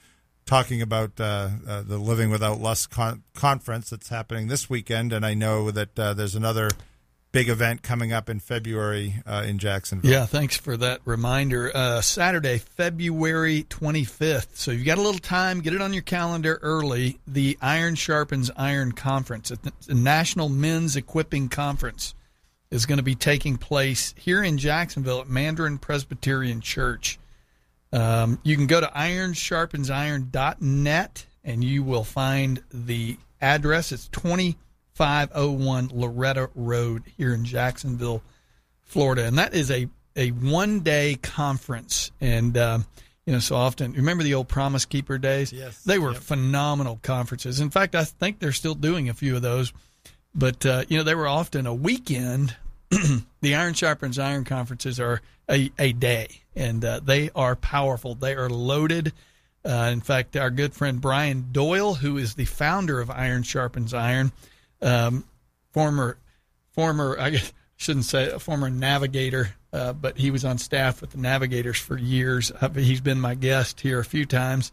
[0.46, 5.24] talking about uh, uh, the Living Without Lust con- conference that's happening this weekend, and
[5.24, 6.68] I know that uh, there's another
[7.32, 10.10] big event coming up in February uh, in Jacksonville.
[10.10, 11.74] Yeah, thanks for that reminder.
[11.74, 14.56] Uh, Saturday, February 25th.
[14.56, 15.60] So you've got a little time.
[15.60, 17.18] Get it on your calendar early.
[17.26, 22.14] The Iron Sharpens Iron Conference, It's the National Men's Equipping Conference,
[22.70, 27.18] is going to be taking place here in Jacksonville at Mandarin Presbyterian Church.
[27.92, 33.92] Um, you can go to ironsharpensiron.net and you will find the address.
[33.92, 38.22] It's 2501 Loretto Road here in Jacksonville,
[38.82, 39.24] Florida.
[39.26, 42.10] And that is a, a one day conference.
[42.20, 42.86] And, um,
[43.26, 45.52] you know, so often, remember the old Promise Keeper days?
[45.52, 45.82] Yes.
[45.84, 46.22] They were Yep.
[46.22, 47.60] phenomenal conferences.
[47.60, 49.72] In fact, I think they're still doing a few of those.
[50.34, 52.56] But, uh, you know, they were often a weekend
[53.40, 58.14] the Iron Sharpens Iron conferences are a, a day, and uh, they are powerful.
[58.14, 59.12] They are loaded.
[59.64, 63.94] Uh, in fact, our good friend Brian Doyle, who is the founder of Iron Sharpens
[63.94, 64.32] Iron,
[64.82, 65.24] um,
[65.72, 66.18] former
[66.72, 71.10] former I guess, shouldn't say a former navigator, uh, but he was on staff with
[71.10, 72.52] the Navigators for years.
[72.60, 74.72] Uh, he's been my guest here a few times,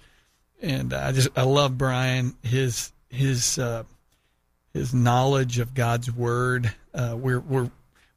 [0.61, 3.83] and I just I love Brian his his uh,
[4.73, 6.73] his knowledge of God's word.
[6.93, 7.69] Uh, we're we're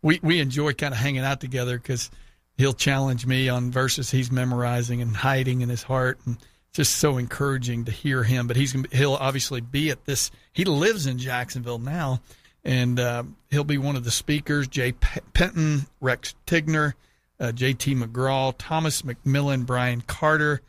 [0.03, 2.11] we we enjoy kind of hanging out together because
[2.57, 6.37] he'll challenge me on verses he's memorizing and hiding in his heart, and
[6.73, 8.47] just so encouraging to hear him.
[8.47, 10.31] But he's he'll obviously be at this.
[10.53, 12.21] He lives in Jacksonville now,
[12.65, 14.69] and uh, he'll be one of the speakers.
[14.69, 16.95] Jay Penton, Rex Tigner,
[17.41, 17.95] uh, J.T.
[17.95, 20.61] McGraw, Thomas McMillan, Brian Carter,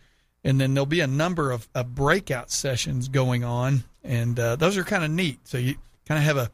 [0.44, 4.78] and then there'll be a number of, of breakout sessions going on, and uh, those
[4.78, 5.40] are kind of neat.
[5.44, 5.76] So you
[6.08, 6.52] kind of have a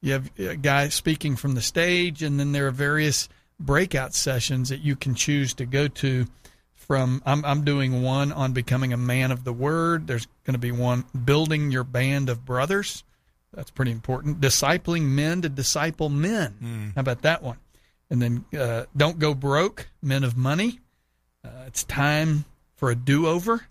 [0.00, 4.68] you have a guy speaking from the stage, and then there are various breakout sessions
[4.68, 6.26] that you can choose to go to
[6.74, 10.06] from I'm I'm doing one on becoming a man of the word.
[10.06, 13.04] There's going to be one building your band of brothers.
[13.52, 14.40] That's pretty important.
[14.40, 16.92] Discipling men to disciple men.
[16.94, 17.58] How about that one?
[18.10, 20.80] And then uh, don't go broke, men of money.
[21.44, 22.44] Uh, it's time
[22.76, 23.66] for a do-over,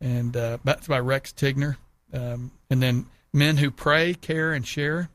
[0.00, 1.76] and uh, that's by Rex Tigner.
[2.12, 5.08] Um, and then men who pray, care, and share.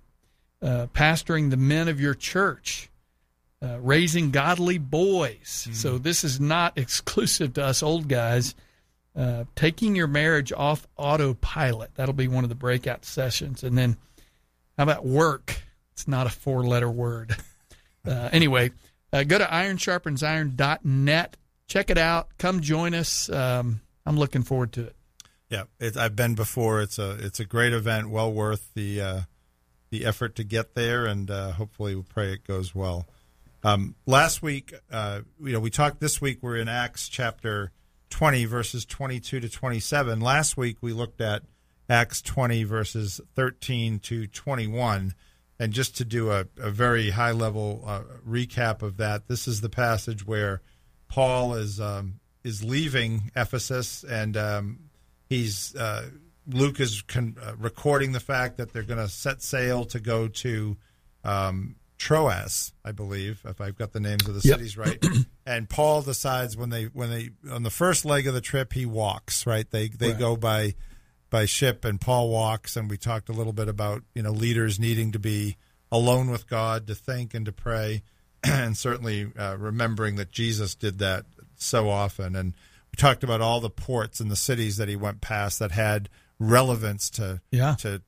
[0.62, 2.90] Uh, pastoring the men of your church
[3.62, 5.68] uh, raising godly boys.
[5.74, 8.56] So this is not exclusive to us old guys.
[9.16, 11.92] Uh, taking your marriage off autopilot.
[11.96, 13.64] That'll be one of the breakout sessions.
[13.64, 13.98] And then,
[14.78, 15.62] how about work?
[15.94, 17.36] It's not a four letter word.
[18.08, 18.72] Uh, anyway,
[19.12, 21.38] uh, go to ironsharpensiron.net.
[21.68, 22.30] Check it out.
[22.38, 23.30] Come join us.
[23.30, 24.96] Um, I'm looking forward to it.
[25.50, 26.82] Yeah, it, I've been before.
[26.82, 29.22] It's a it's a great event, well worth the uh,
[29.90, 33.08] the effort to get there, and uh, hopefully we pray it goes well.
[33.64, 36.00] Um, last week, uh, you know, we talked.
[36.00, 37.72] This week we're in Acts chapter
[38.10, 40.22] twenty, verses twenty-two to twenty-seven.
[40.22, 41.44] Last week we looked at
[41.90, 45.14] Acts twenty, verses thirteen to twenty-one.
[45.62, 49.60] And just to do a, a very high level uh, recap of that, this is
[49.60, 50.62] the passage where
[51.10, 54.80] Paul is um, is leaving Ephesus, and um,
[55.28, 56.06] he's uh,
[56.50, 60.28] Luke is con- uh, recording the fact that they're going to set sail to go
[60.28, 60.78] to
[61.24, 64.58] um, Troas, I believe, if I've got the names of the Yep.
[64.58, 65.04] cities right.
[65.46, 68.86] and Paul decides when they when they on the first leg of the trip he
[68.86, 69.70] walks right.
[69.70, 70.20] They they Right.
[70.20, 70.76] go by
[71.30, 72.76] by ship, and Paul walks.
[72.78, 75.58] And we talked a little bit about you know leaders needing to be
[75.92, 78.02] alone with God to think and to pray,
[78.44, 81.26] and certainly uh, remembering that Jesus did that
[81.58, 82.34] so often.
[82.36, 82.54] And
[82.92, 86.08] we talked about all the ports and the cities that he went past that had
[86.40, 87.76] relevance to Yeah.
[87.80, 88.02] to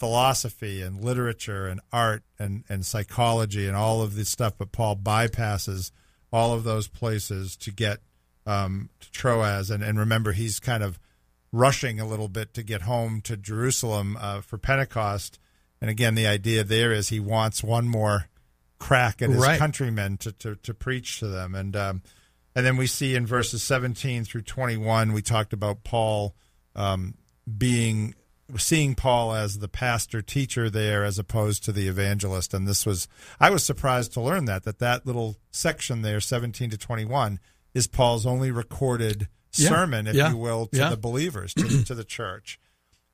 [0.00, 4.96] philosophy and literature and art and, and psychology and all of this stuff, but Paul
[4.96, 5.90] bypasses
[6.32, 7.98] all of those places to get
[8.46, 9.70] um, to Troas.
[9.70, 10.98] And, and remember, he's kind of
[11.52, 15.38] rushing a little bit to get home to Jerusalem uh, for Pentecost.
[15.80, 18.26] And again, the idea there is he wants one more
[18.78, 19.58] crack at his Right.
[19.58, 21.54] countrymen to, to, to preach to them.
[21.54, 22.02] And um,
[22.54, 26.34] and then we see in verses 17 through 21, we talked about Paul
[26.74, 27.14] um,
[27.58, 28.14] being
[28.56, 32.52] seeing Paul as the pastor teacher there as opposed to the evangelist.
[32.52, 33.06] And this was
[33.38, 37.38] I was surprised to learn that that that little section there, 17 to 21,
[37.74, 39.68] is Paul's only recorded Yeah.
[39.68, 40.30] sermon, if Yeah.
[40.30, 40.90] you will, to Yeah.
[40.90, 42.58] the believers, to the, to the church.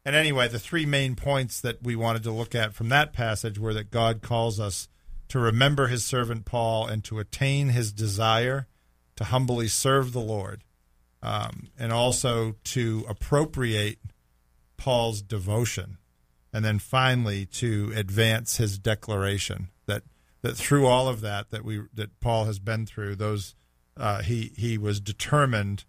[0.07, 3.59] And anyway, the three main points that we wanted to look at from that passage
[3.59, 4.89] were that God calls us
[5.29, 8.69] to remember his servant Paul and to attain his desire
[9.17, 10.63] to humbly serve the Lord,
[11.23, 13.99] um, and also to appropriate
[14.77, 15.99] Paul's devotion,
[16.53, 20.03] and then finally to advance his declaration that
[20.43, 23.55] that through all of that that we that Paul has been through, those
[23.97, 25.85] uh, he he was determined.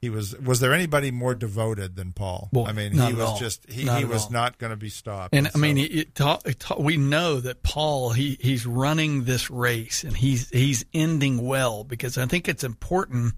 [0.00, 0.34] He was.
[0.38, 2.48] Was there anybody more devoted than Paul?
[2.52, 3.38] Boy, I mean, he was all.
[3.38, 4.32] just he, Not he was all.
[4.32, 5.34] not going to be stopped.
[5.34, 8.64] And I mean, so- it, it ta- it ta- we know that Paul he he's
[8.64, 13.34] running this race and he's he's ending well because I think it's important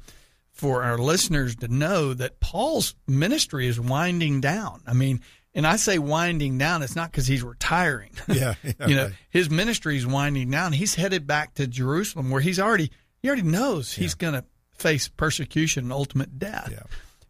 [0.62, 4.80] for our listeners to know that Paul's ministry is winding down.
[4.86, 5.20] I mean,
[5.56, 8.12] and I say winding down, it's not because he's retiring.
[8.28, 9.12] yeah, yeah, you know, right.
[9.28, 10.72] his ministry is winding down.
[10.72, 14.44] He's headed back to Jerusalem where he's already he already knows he's going to
[14.74, 16.68] face persecution and ultimate death.
[16.70, 16.84] Yeah.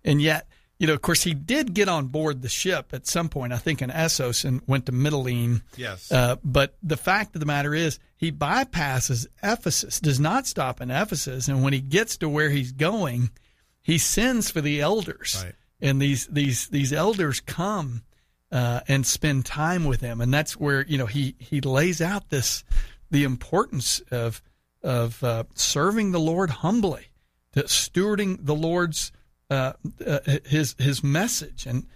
[0.04, 0.46] And yet,
[0.82, 3.58] you know, of course, he did get on board the ship at some point, I
[3.58, 5.62] think in Assos, and went to Mytilene.
[5.76, 6.10] Yes.
[6.10, 10.90] Uh, but the fact of the matter is, he bypasses Ephesus, does not stop in
[10.90, 13.30] Ephesus, and when he gets to where he's going,
[13.80, 15.54] he sends for the elders, Right.
[15.80, 18.02] and these these these elders come
[18.50, 22.28] uh, and spend time with him, and that's where you know he he lays out
[22.30, 22.64] this
[23.08, 24.42] the importance of
[24.82, 27.06] of uh, serving the Lord humbly,
[27.52, 29.12] to stewarding the Lord's
[29.52, 29.72] uh,
[30.06, 31.86] uh, his his message, and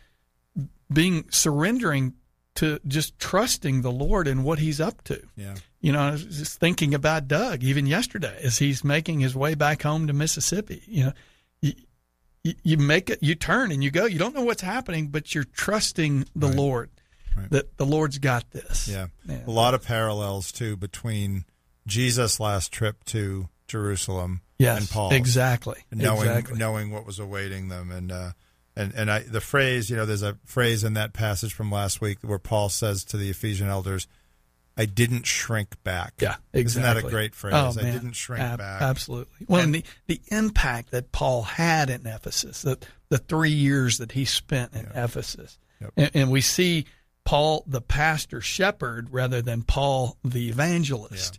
[0.93, 2.15] being surrendering
[2.57, 5.21] to just trusting the Lord and what He's up to.
[5.37, 5.55] yeah.
[5.81, 9.55] You know, I was just thinking about Doug even yesterday as he's making his way
[9.55, 10.83] back home to Mississippi.
[10.87, 11.13] You know,
[11.61, 14.05] you, you, make it, you turn and you go.
[14.07, 16.91] You don't know what's happening, but you're trusting the Lord
[17.37, 17.51] Right.
[17.51, 18.89] that the Lord's got this.
[18.89, 19.09] Yeah.
[19.29, 19.43] Yeah.
[19.47, 21.45] A lot of parallels too between
[21.87, 25.13] Jesus' last trip to Jerusalem Yes, and Paul.
[25.13, 26.59] exactly, Knowing exactly.
[26.59, 28.33] knowing what was awaiting them and uh
[28.75, 32.01] and and I the phrase, you know, there's a phrase in that passage from last
[32.01, 34.07] week where Paul says to the Ephesian elders,
[34.79, 36.13] I didn't shrink back.
[36.21, 37.55] Yeah, Isn't that a great phrase?
[37.57, 38.83] Oh, I didn't shrink Ab- back.
[38.83, 39.47] Absolutely.
[39.49, 42.77] Well, and, And- the, the impact that Paul had in Ephesus, the,
[43.09, 45.59] the three years that he spent in Ephesus.
[45.81, 45.93] Yep.
[45.97, 46.85] And, and we see
[47.25, 51.39] Paul, the pastor shepherd, rather than Paul, the evangelist.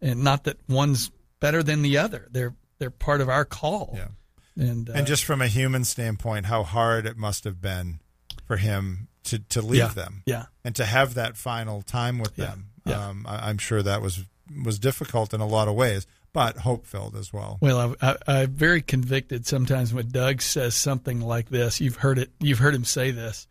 [0.00, 1.10] And not that one's
[1.40, 2.28] better than the other.
[2.30, 3.92] They're, they're part of our call.
[3.94, 4.08] Yeah.
[4.56, 8.00] And uh, And just from a human standpoint, how hard it must have been
[8.46, 9.88] for him to, to leave Yeah.
[9.88, 12.46] them yeah, and to have that final time with Yeah.
[12.46, 12.66] them.
[12.86, 13.08] Yeah.
[13.08, 14.24] Um, I, I'm sure that was
[14.64, 17.58] was difficult in a lot of ways, but hope filled as well.
[17.60, 21.80] Well, I, I, I'm very convicted sometimes when Doug says something like this.
[21.82, 22.30] You've heard it.
[22.40, 23.46] You've heard him say this.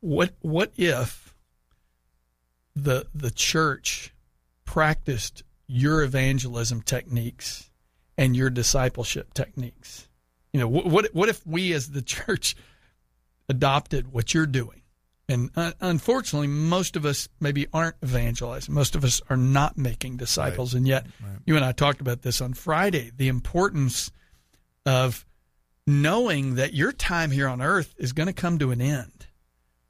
[0.00, 1.34] What What if
[2.76, 4.14] the the church
[4.64, 7.70] practiced your evangelism techniques
[8.16, 10.08] and your discipleship techniques?
[10.52, 12.56] You know, what what, if we as the church
[13.48, 14.82] adopted what you're doing?
[15.30, 18.74] And uh, unfortunately, most of us maybe aren't evangelizing.
[18.74, 20.72] Most of us are not making disciples.
[20.72, 21.06] And yet,
[21.44, 24.10] you and I talked about this on Friday the importance
[24.86, 25.26] of
[25.86, 29.26] knowing that your time here on earth is going to come to an end.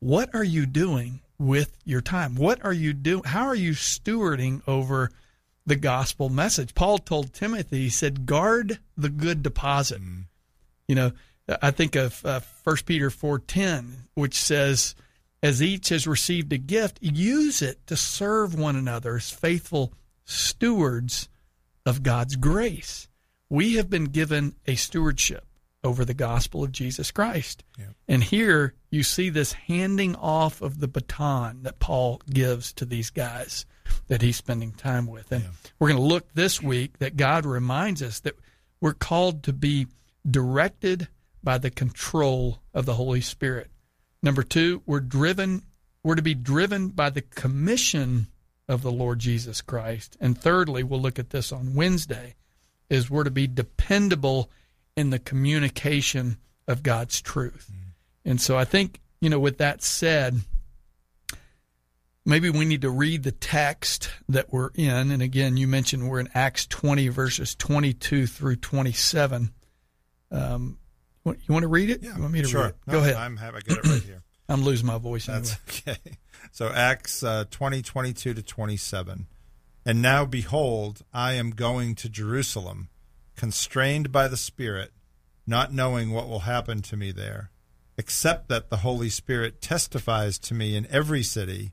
[0.01, 2.35] What are you doing with your time?
[2.35, 3.23] What are you doing?
[3.25, 5.11] How are you stewarding over
[5.69, 6.75] the gospel message?
[6.75, 10.01] Paul told Timothy, he said, guard the good deposit.
[10.87, 11.13] You know,
[11.63, 14.95] I think of uh, 1 Peter 4.10, which says,
[15.43, 19.93] as each has received a gift, use it to serve one another as faithful
[20.25, 21.29] stewards
[21.87, 23.09] of God's grace.
[23.49, 25.47] We have been given a stewardship
[25.85, 27.65] over the gospel of Jesus Christ.
[28.09, 33.11] And here you see this handing off of the baton that Paul gives to these
[33.11, 33.65] guys
[34.09, 35.33] that he's spending time with.
[35.33, 35.45] And
[35.79, 38.37] we're going to look this week that God reminds us that
[38.81, 39.87] we're called to be
[40.29, 41.09] directed
[41.43, 43.71] by the control of the Holy Spirit.
[44.23, 45.63] Number two, we're driven,
[46.03, 48.27] we're to be driven by the commission
[48.69, 50.17] of the Lord Jesus Christ.
[50.21, 52.35] And thirdly, we'll look at this on Wednesday,
[52.91, 54.51] is we're to be dependable
[54.97, 56.37] in the communication
[56.67, 57.71] of God's truth.
[57.73, 57.93] Mm.
[58.25, 60.41] And so I think, you know, with that said,
[62.29, 65.11] maybe we need to read the text that we're in.
[65.11, 69.51] And again, you mentioned we're in Acts 20, verses 22 through 27.
[70.31, 70.79] Um,
[71.25, 72.03] you want to read it?
[72.03, 72.63] you want me to sure.
[72.63, 72.77] read it?
[72.87, 73.15] No, Go ahead.
[73.15, 73.57] I'm happy.
[73.57, 74.23] I got it right here.
[74.49, 75.45] I'm losing my voice anyway.
[75.45, 75.59] That's
[75.89, 76.19] okay.
[76.53, 79.27] So Acts uh, 20, 22 to 27.
[79.85, 82.89] And now behold, I am going to Jerusalem,
[83.37, 84.93] constrained by the Spirit,
[85.47, 87.51] not knowing what will happen to me there,
[87.97, 91.73] except that the Holy Spirit testifies to me in every city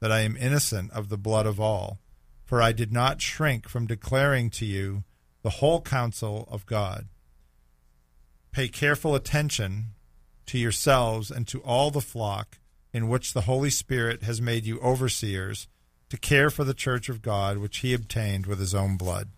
[0.00, 1.98] that I am innocent of the blood of all,
[2.44, 5.04] for I did not shrink from declaring to you
[5.42, 7.06] the whole counsel of God.
[8.52, 9.94] Pay careful attention
[10.46, 12.58] to yourselves and to all the flock
[12.92, 15.68] in which the Holy Spirit has made you overseers
[16.08, 19.28] to care for the church of God, which he obtained with his own blood.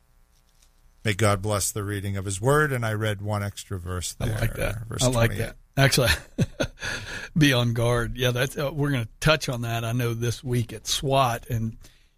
[1.05, 2.73] May God bless the reading of his word.
[2.73, 4.37] And I read one extra verse there.
[4.37, 4.87] I like that.
[4.87, 5.39] Verse I like 28.
[5.39, 5.57] that.
[5.79, 6.11] Actually,
[7.39, 8.16] be on guard.
[8.16, 9.85] Yeah, that's uh, we're going to touch on that.
[9.85, 11.76] I know this week at SWAT, and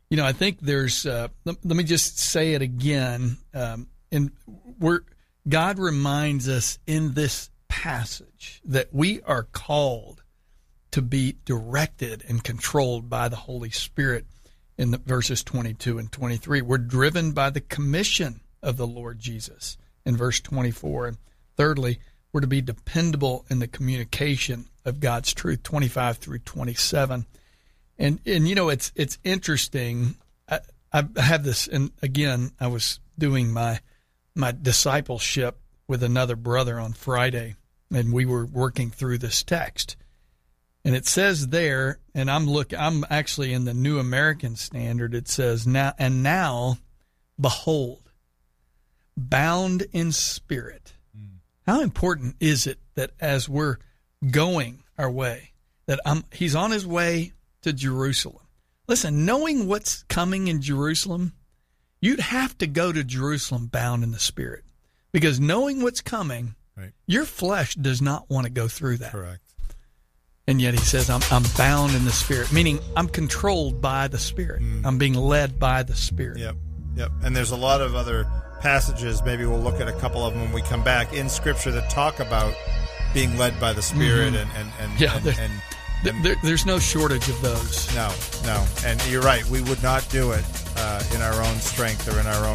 [0.08, 1.04] you know, I think there's.
[1.04, 3.36] Uh, let, let me just say it again.
[3.52, 4.30] Um, and
[4.78, 5.00] we're
[5.46, 10.22] God reminds us in this passage that we are called
[10.92, 14.24] to be directed and controlled by the Holy Spirit.
[14.78, 19.76] In the verses 22 and 23, we're driven by the commission of the Lord Jesus.
[20.06, 21.18] In verse 24, and
[21.58, 21.98] thirdly,
[22.32, 25.62] we're to be dependable in the communication of God's truth.
[25.62, 27.26] 25 through 27,
[27.98, 30.16] and and you know it's it's interesting.
[30.48, 30.60] I,
[30.92, 33.80] I have this, and again, I was doing my
[34.34, 35.58] my discipleship
[35.88, 37.56] with another brother on Friday,
[37.92, 39.96] and we were working through this text.
[40.84, 45.28] And it says there, and I'm look I'm actually in the New American Standard, it
[45.28, 46.78] says now and now
[47.38, 48.10] behold,
[49.16, 50.94] bound in spirit.
[51.66, 53.76] How important is it that as we're
[54.30, 55.52] going our way,
[55.86, 57.32] that I'm, he's on his way
[57.62, 58.46] to Jerusalem?
[58.88, 61.32] Listen, knowing what's coming in Jerusalem,
[62.00, 64.64] you'd have to go to Jerusalem bound in the spirit.
[65.12, 66.92] Because knowing what's coming, Right.
[67.06, 69.12] your flesh does not want to go through that.
[69.12, 69.42] Correct.
[70.46, 74.18] And yet he says, I'm, I'm bound in the Spirit, meaning I'm controlled by the
[74.18, 74.62] Spirit.
[74.62, 74.84] Mm.
[74.84, 76.38] I'm being led by the Spirit.
[76.38, 76.56] Yep.
[76.96, 77.10] Yep.
[77.22, 78.26] And there's a lot of other
[78.60, 81.70] passages, maybe we'll look at a couple of them when we come back in Scripture
[81.72, 82.54] that talk about
[83.14, 85.02] being led by the Spirit and, and, and, Mm-hmm.
[85.02, 85.52] Yeah, and, there- and
[86.02, 87.94] Th- there, there's no shortage of those.
[87.94, 88.10] No,
[88.44, 88.64] no.
[88.86, 89.44] And you're right.
[89.50, 90.44] We would not do it
[90.78, 92.54] uh, in our own strength or in our own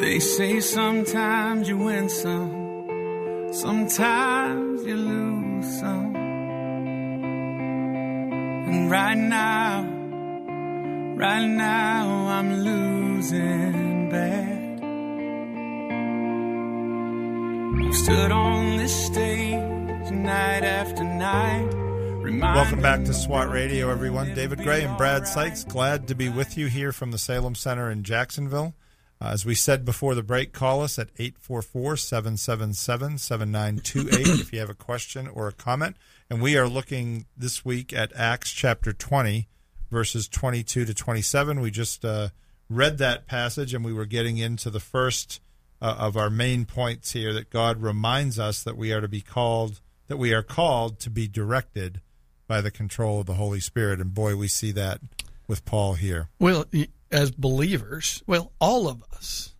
[0.00, 6.19] They say sometimes you win some, sometimes you lose some.
[8.70, 9.82] And right now,
[11.16, 14.80] right now, I'm losing bad.
[17.84, 21.68] I've stood on this stage night after night.
[22.54, 24.34] Welcome back to SWAT Radio, everyone.
[24.34, 27.90] David Gray and Brad Sykes, glad to be with you here from the Salem Center
[27.90, 28.74] in Jacksonville.
[29.22, 34.60] Uh, as we said before the break, call us at 844 777 7928 if you
[34.60, 35.96] have a question or a comment.
[36.30, 39.46] And we are looking this week at Acts chapter 20,
[39.90, 41.60] verses 22 to 27.
[41.60, 42.28] We just uh,
[42.70, 45.40] read that passage and we were getting into the first
[45.82, 49.20] uh, of our main points here that God reminds us that we are to be
[49.20, 52.00] called, that we are called to be directed
[52.46, 54.00] by the control of the Holy Spirit.
[54.00, 55.00] And boy, we see that
[55.46, 56.28] with Paul here.
[56.38, 56.64] Well,
[57.12, 59.54] as believers, well, all of us,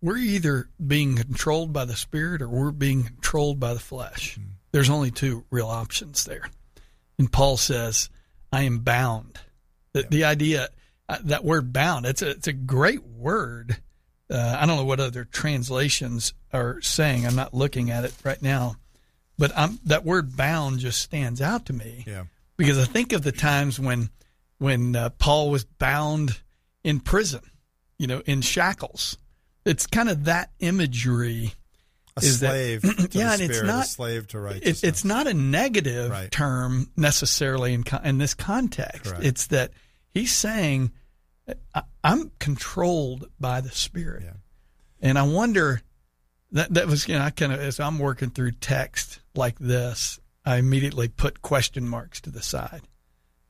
[0.00, 4.38] we're either being controlled by the Spirit or we're being controlled by the flesh.
[4.38, 4.44] Mm.
[4.72, 6.48] There's only two real options there.
[7.18, 8.10] And Paul says,
[8.52, 9.38] I am bound.
[9.92, 10.08] The, yeah.
[10.10, 10.68] the idea,
[11.08, 13.78] uh, that word bound, it's a, it's a great word.
[14.30, 17.26] Uh, I don't know what other translations are saying.
[17.26, 18.76] I'm not looking at it right now.
[19.38, 22.04] But I'm, that word bound just stands out to me.
[22.06, 22.24] Yeah.
[22.56, 24.10] Because I think of the times when
[24.58, 26.40] when uh, Paul was bound
[26.86, 27.40] in prison,
[27.98, 29.18] you know, in shackles.
[29.64, 31.52] It's kind of that imagery.
[32.16, 34.84] A is slave, that, yeah, and it's not a slave to righteousness.
[34.84, 36.30] It, it's not a negative right.
[36.30, 39.04] term necessarily in in this context.
[39.04, 39.24] Correct.
[39.24, 39.72] It's that
[40.14, 40.92] he's saying,
[42.02, 44.32] "I'm controlled by the Spirit," yeah.
[45.02, 45.82] and I wonder
[46.52, 50.20] that that was you know I kind of as I'm working through text like this,
[50.44, 52.82] I immediately put question marks to the side.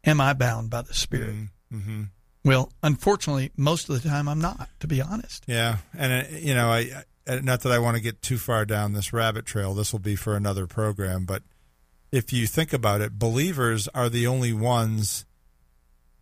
[0.05, 1.37] Am I bound by the Spirit?
[1.73, 2.05] Mm-hmm.
[2.47, 5.45] Well, unfortunately, most of the time I'm not, to be honest.
[5.47, 8.65] Yeah, and uh, you know, I, I not that I want to get too far
[8.65, 9.75] down this rabbit trail.
[9.75, 11.43] This will be for another program, but
[12.13, 15.27] if you think about it, believers are the only ones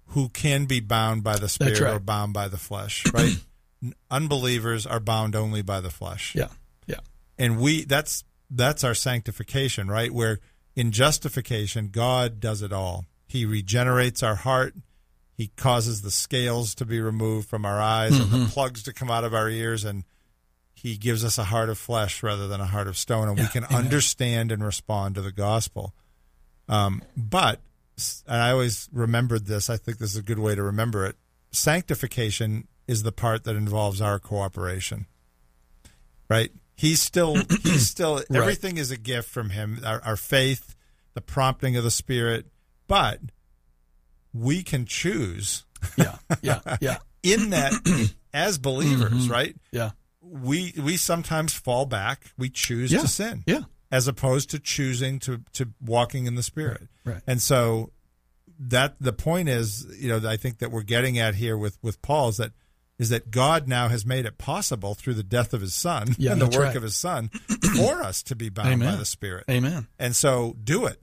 [0.09, 1.95] who can be bound by the spirit right.
[1.95, 3.37] or bound by the flesh, right?
[4.11, 6.35] Unbelievers are bound only by the flesh.
[6.35, 6.49] Yeah.
[6.87, 7.01] Yeah.
[7.39, 10.11] And we that's that's our sanctification, right?
[10.11, 10.39] Where
[10.75, 13.05] in justification God does it all.
[13.27, 14.75] He regenerates our heart
[15.37, 18.23] he causes the scales to be removed from our eyes mm-hmm.
[18.23, 18.47] and the mm-hmm.
[18.47, 20.05] plugs to come out of our ears, and
[20.73, 23.45] He gives us a heart of flesh rather than a heart of stone, and yeah,
[23.45, 23.85] we can amen.
[23.85, 25.95] understand and respond to the gospel.
[26.69, 27.61] Um, but,
[28.27, 31.17] and I always remembered this, I think this is a good way to remember it
[31.55, 35.07] sanctification is the part that involves our cooperation,
[36.29, 36.51] right?
[36.77, 38.27] He's still, he's still, right.
[38.35, 40.75] everything is a gift from Him, our, our faith,
[41.15, 42.47] the prompting of the Spirit,
[42.87, 43.21] but
[44.35, 45.65] we can choose.
[45.97, 46.99] Yeah, yeah, yeah.
[47.23, 47.73] in that,
[48.33, 49.33] as believers, mm-hmm.
[49.33, 49.57] right?
[49.73, 49.91] Yeah.
[50.21, 52.33] We we sometimes fall back.
[52.37, 53.01] We choose yeah.
[53.01, 53.45] to sin.
[53.47, 53.63] Yeah.
[53.91, 56.89] As opposed to choosing to to walking in the Spirit.
[57.05, 57.21] Right.
[57.27, 57.93] And so
[58.59, 62.03] that the point is, you know, I think that we're getting at here with with
[62.03, 62.53] Paul is that
[62.99, 66.33] is that God now has made it possible through the death of His Son yeah,
[66.33, 66.77] and the work right.
[66.77, 67.29] of His Son
[67.77, 68.93] for us to be bound Amen.
[68.93, 69.45] by the Spirit.
[69.51, 69.89] Amen.
[69.99, 71.01] And so do it.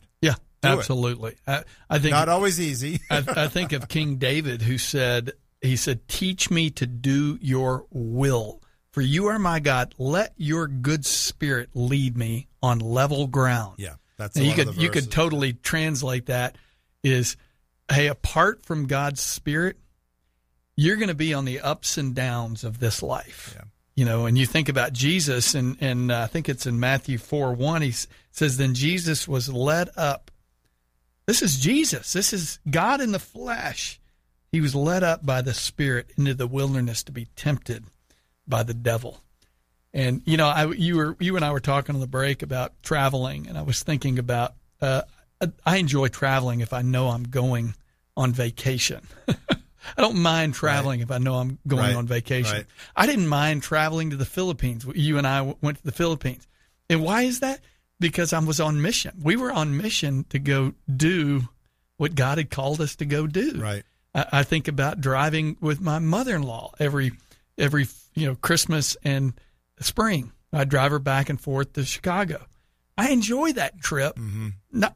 [0.62, 0.70] Do.
[0.70, 1.36] Absolutely.
[1.48, 3.00] I, I think Not always easy.
[3.10, 7.86] I, I think of King David who said, he said, teach me to do your
[7.92, 8.62] will.
[8.92, 9.96] For you are my God.
[9.98, 13.76] Let your good spirit lead me on level ground.
[13.80, 16.58] yeah, that's you one could you could totally translate that
[17.04, 17.38] is
[17.92, 19.78] hey apart from God's spirit
[20.78, 23.64] you're going to be on the ups and downs of this life Yeah.
[23.96, 27.18] you know and you think about Jesus and and uh, I think it's in Matthew
[27.18, 30.31] 4 1 he s- says then Jesus was led up
[31.28, 34.00] this is Jesus this is God in the flesh
[34.52, 37.86] he was led up by the spirit into the wilderness to be tempted
[38.48, 39.22] by the devil
[39.94, 42.72] and you know, I you were you and I were talking on the break about
[42.82, 45.02] traveling, and I was thinking about uh,
[45.42, 47.76] I- I enjoy traveling if I know I'm going
[48.16, 49.06] on vacation.
[49.28, 49.58] I
[49.98, 51.96] don't mind traveling if I know I'm going Right.
[51.98, 52.56] on vacation.
[52.56, 52.66] Right.
[52.96, 54.86] I didn't mind traveling to the Philippines.
[54.96, 56.48] You and I went to the Philippines,
[56.90, 57.60] and why is that?
[58.02, 59.14] Because I was on mission.
[59.22, 61.48] We were on mission to go do
[61.98, 63.54] what God had called us to go do.
[63.58, 63.84] Right.
[64.14, 67.12] I, I think about driving with my mother-in-law every
[67.58, 69.34] every you know Christmas and
[69.80, 70.32] spring.
[70.52, 72.46] I drive her back and forth to Chicago.
[72.98, 74.16] I enjoy that trip.
[74.16, 74.50] Mm-hmm.
[74.72, 74.96] Not,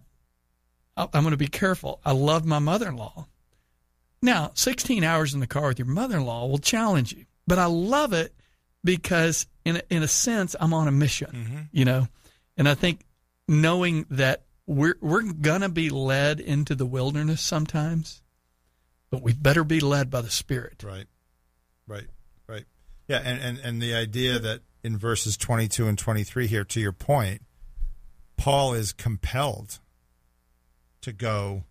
[0.98, 2.02] I'm going to be careful.
[2.04, 3.28] I love my mother-in-law.
[4.22, 8.14] Now, 16 hours in the car with your mother-in-law will challenge you, but I love
[8.14, 8.34] it
[8.84, 11.32] because, in a, in a sense, I'm on a mission.
[11.32, 11.60] Mm-hmm.
[11.72, 12.08] You know,
[12.58, 13.06] and I think
[13.48, 18.22] knowing that we're we're gonna be led into the wilderness sometimes,
[19.10, 20.84] but we better be led by the Spirit.
[20.84, 21.06] Right.
[21.88, 22.08] Right.
[22.48, 22.66] Right.
[23.08, 26.92] Yeah, and, and, and the idea that in verses 22 and 23 here, to your
[26.92, 27.42] point,
[28.38, 29.80] Paul is compelled
[31.02, 31.64] to go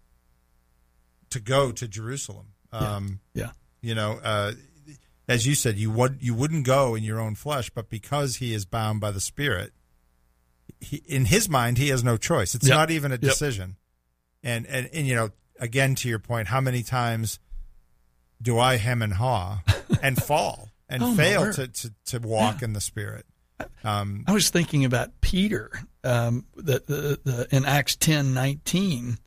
[1.30, 2.48] to go to Jerusalem.
[2.72, 3.50] Um, Yeah.
[3.80, 4.52] You know, uh,
[5.28, 8.54] as you said, you would you wouldn't go in your own flesh, but because he
[8.54, 9.72] is bound by the Spirit,
[10.80, 12.54] he, in his mind, he has no choice.
[12.54, 12.74] It's Yep.
[12.76, 13.20] not even a Yep.
[13.20, 13.76] decision.
[14.42, 17.38] And, and and you know, again to your point, how many times
[18.42, 19.60] do I hem and haw
[20.02, 23.24] and fall and Oh, fail to, to, to walk in the Spirit?
[23.84, 25.70] Um, I was thinking about Peter,
[26.02, 29.18] um, the, the, the, in Acts ten nineteen.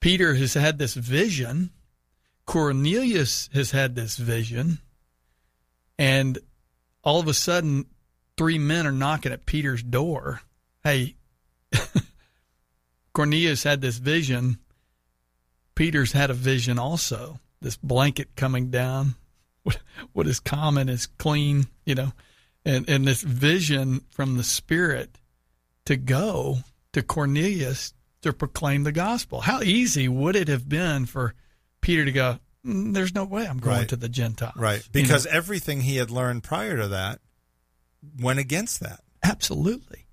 [0.00, 1.70] Peter has had this vision.
[2.46, 4.78] Cornelius has had this vision.
[5.98, 6.38] And
[7.02, 7.86] all of a sudden,
[8.36, 10.40] three men are knocking at Peter's door.
[10.82, 11.16] Hey,
[13.12, 14.58] Cornelius had this vision.
[15.74, 17.40] Peter's had a vision also.
[17.60, 19.14] This blanket coming down.
[19.62, 19.78] What,
[20.12, 22.12] what is common is clean, you know
[22.66, 25.18] and and this vision from the Spirit
[25.84, 26.58] to go
[26.94, 29.42] to Cornelius to proclaim the gospel.
[29.42, 31.34] How easy would it have been for
[31.82, 32.38] Peter to go?
[32.64, 33.88] "Mm, There's no way I'm going Right.
[33.90, 34.56] to the Gentiles.
[34.56, 34.76] right.
[34.94, 35.06] You know?
[35.06, 37.20] Because everything he had learned prior to that
[38.20, 40.06] went against that, absolutely,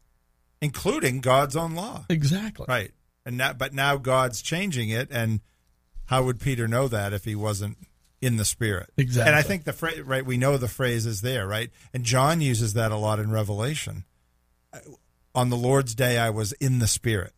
[0.62, 2.06] including God's own law.
[2.10, 2.92] exactly, Right.
[3.26, 5.42] And now, but now God's changing it, and
[6.06, 7.78] how would Peter know that if he wasn't
[8.20, 8.89] in the Spirit?
[8.98, 9.28] Exactly.
[9.30, 10.26] And I think the phrase, right?
[10.26, 11.70] We know the phrase is there, right?
[11.94, 14.06] And John uses that a lot in Revelation.
[15.36, 17.34] On the Lord's day, I was in the Spirit,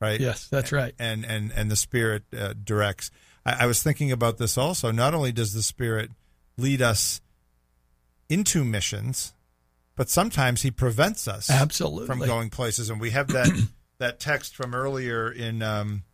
[0.00, 0.18] right?
[0.18, 0.94] Yes, that's right.
[0.98, 3.10] And and and the Spirit uh, directs.
[3.44, 4.90] I, I was thinking about this also.
[4.90, 6.10] Not only does the Spirit
[6.56, 7.20] lead us
[8.28, 9.34] into missions,
[9.96, 12.06] but sometimes He prevents us Absolutely.
[12.06, 12.90] from going places.
[12.90, 13.50] And we have that
[13.98, 16.04] that text from earlier in um,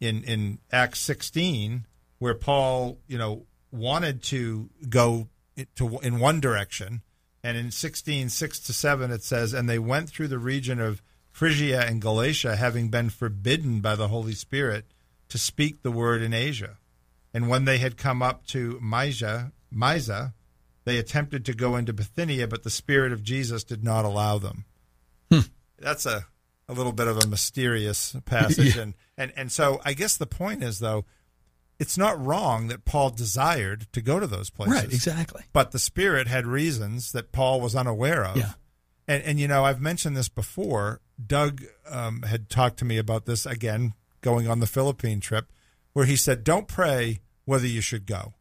[0.00, 1.86] in in Acts 16
[2.18, 5.28] where Paul, you know, wanted to go
[5.76, 7.02] to in one direction,
[7.42, 11.02] and in 16 6 to 7 it says, and they went through the region of
[11.30, 14.86] Phrygia and Galatia, having been forbidden by the Holy Spirit
[15.28, 16.78] to speak the word in Asia.
[17.32, 20.32] And when they had come up to Mysia, Mysia,
[20.84, 24.64] they attempted to go into Bithynia, but the Spirit of Jesus did not allow them.
[25.78, 26.26] That's a,
[26.68, 28.76] a little bit of a mysterious passage.
[28.78, 31.04] and, and, and so I guess the point is, though,
[31.78, 34.74] it's not wrong that Paul desired to go to those places.
[34.74, 35.42] right, exactly.
[35.52, 38.36] But the Spirit had reasons that Paul was unaware of.
[38.36, 38.52] Yeah.
[39.08, 41.00] And, and you know, I've mentioned this before.
[41.24, 45.52] Doug um, had talked to me about this again, going on the Philippine trip,
[45.92, 48.34] where he said, "Don't pray whether you should go."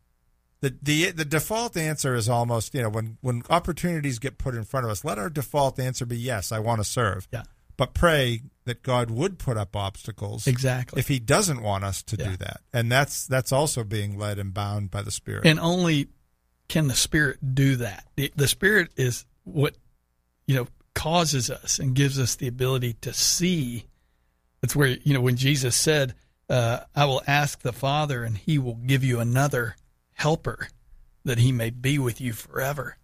[0.63, 4.63] The, the the default answer is almost you know when when opportunities get put in
[4.63, 7.27] front of us, let our default answer be yes, I want to serve.
[7.33, 7.43] Yeah.
[7.75, 10.99] But pray that God would put up obstacles Exactly.
[11.01, 12.29] if He doesn't want us to Yeah.
[12.29, 15.45] do that, and that's that's also being led and bound by the Spirit.
[15.45, 16.07] and only
[16.69, 19.75] can the spirit do that the, the spirit is what
[20.47, 23.85] you know causes us and gives us the ability to see
[24.61, 26.15] that's where you know when jesus said
[26.49, 29.75] uh, i will ask the father and he will give you another
[30.23, 30.67] helper
[31.25, 32.97] that he may be with you forever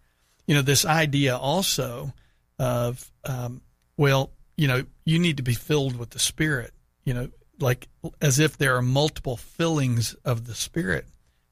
[0.48, 2.14] you know this idea also
[2.58, 3.62] of um,
[3.98, 6.74] well you know you need to be filled with the spirit
[7.06, 7.30] you know
[7.62, 7.88] like
[8.22, 11.06] as if there are multiple fillings of the Spirit.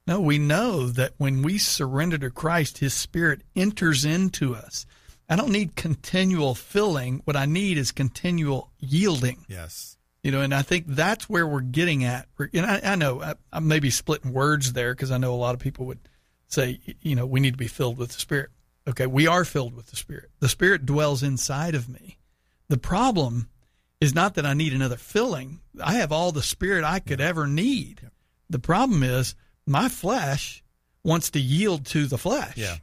[0.06, 4.86] No, we know that when we surrender to Christ, His Spirit enters into us.
[5.28, 7.20] I don't need continual filling.
[7.24, 9.44] What I need is continual yielding.
[9.48, 9.97] Yes.
[10.22, 12.26] You know, and I think that's where we're getting at.
[12.52, 15.36] And I, I know I, I may be splitting words there because I know a
[15.36, 16.00] lot of people would
[16.48, 18.50] say, you know, we need to be filled with the Spirit.
[18.86, 20.30] Okay, we are filled with the Spirit.
[20.40, 22.18] The Spirit dwells inside of me.
[22.68, 23.48] The problem
[24.00, 25.60] is not that I need another filling.
[25.82, 28.00] I have all the Spirit I could ever need.
[28.50, 29.34] The problem is
[29.66, 30.62] my flesh
[31.04, 32.56] wants to yield to the flesh.
[32.56, 32.76] Yeah.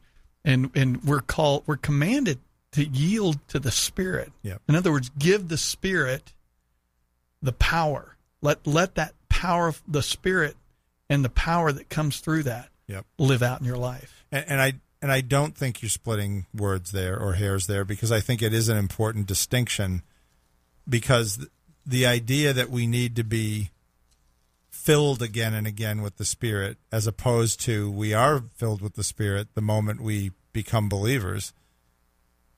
[0.44, 2.38] And and we're called we're commanded
[2.72, 4.32] to yield to the Spirit.
[4.42, 4.62] Yep.
[4.68, 6.32] In other words, give the Spirit
[7.42, 8.16] the power.
[8.42, 10.56] Let let that power of the Spirit
[11.08, 13.04] and the power that comes through that Yep.
[13.18, 14.24] live out in your life.
[14.30, 14.72] And, and I
[15.02, 18.54] and I don't think you're splitting words there or hairs there because I think it
[18.54, 20.02] is an important distinction
[20.88, 21.46] because
[21.84, 23.70] the idea that we need to be
[24.70, 29.02] filled again and again with the spirit as opposed to we are filled with the
[29.02, 31.52] spirit the moment we become believers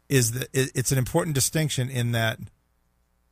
[0.08, 2.38] is that it's an important distinction in that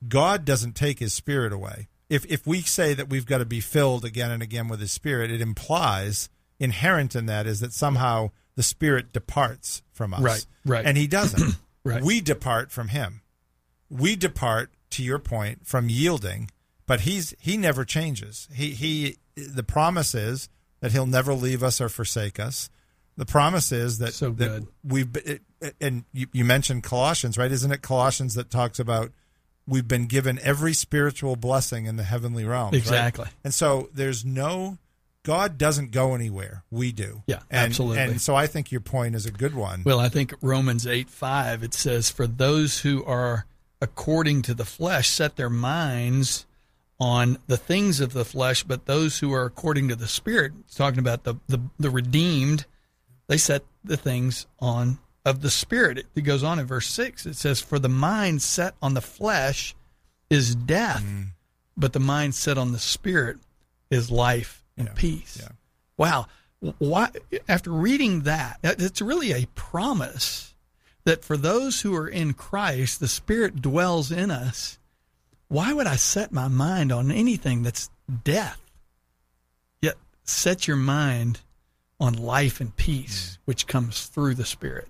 [0.07, 1.89] God doesn't take his spirit away.
[2.09, 4.93] If if we say that we've got to be filled again and again with his
[4.93, 6.29] spirit, it implies
[6.59, 10.21] inherent in that is that somehow the spirit departs from us.
[10.21, 10.87] Right, right.
[10.87, 11.57] And he doesn't.
[11.87, 12.03] Right.
[12.03, 13.21] We depart from him.
[13.89, 16.51] We depart to your point from yielding,
[16.85, 18.49] but he's he never changes.
[18.53, 20.49] He he the promise is
[20.81, 22.71] that he'll never leave us or forsake us.
[23.17, 25.09] The promise is that, So that we've
[25.81, 27.53] and you, you mentioned Colossians, right?
[27.53, 29.13] Isn't it Colossians that talks about
[29.67, 32.73] we've been given every spiritual blessing in the heavenly right?
[32.73, 33.27] Exactly.
[33.45, 34.79] And so there's no
[35.27, 36.63] God doesn't go anywhere.
[36.71, 37.25] We do.
[37.27, 37.99] Yeah, and, absolutely.
[37.99, 39.83] And so I think your point is a good one.
[39.85, 43.45] Well, I think Romans 8 5, it says, For those who are
[43.81, 46.47] according to the flesh set their minds
[47.01, 50.77] on the things of the flesh, but those who are according to the Spirit, it's
[50.77, 52.65] talking about the, the, the redeemed,
[53.27, 56.07] they set the things on of the Spirit.
[56.15, 57.27] It, goes on in verse 6.
[57.27, 59.75] It says, For the mind set on the flesh
[60.31, 61.27] is death, mm.
[61.77, 63.39] but the mind set on the Spirit
[63.91, 65.39] is life and Yeah, peace.
[65.43, 65.49] yeah.
[65.99, 66.27] Wow.
[66.79, 67.11] Why,
[67.49, 70.55] after reading that, that- it's really a promise
[71.05, 74.79] that for those who are in Christ, the Spirit dwells in us.
[75.49, 77.91] Why would I set my mind on anything that's
[78.25, 78.61] death?
[79.83, 81.41] Yet set your mind
[81.99, 83.39] on life and peace, mm.
[83.45, 84.89] which comes through the Spirit.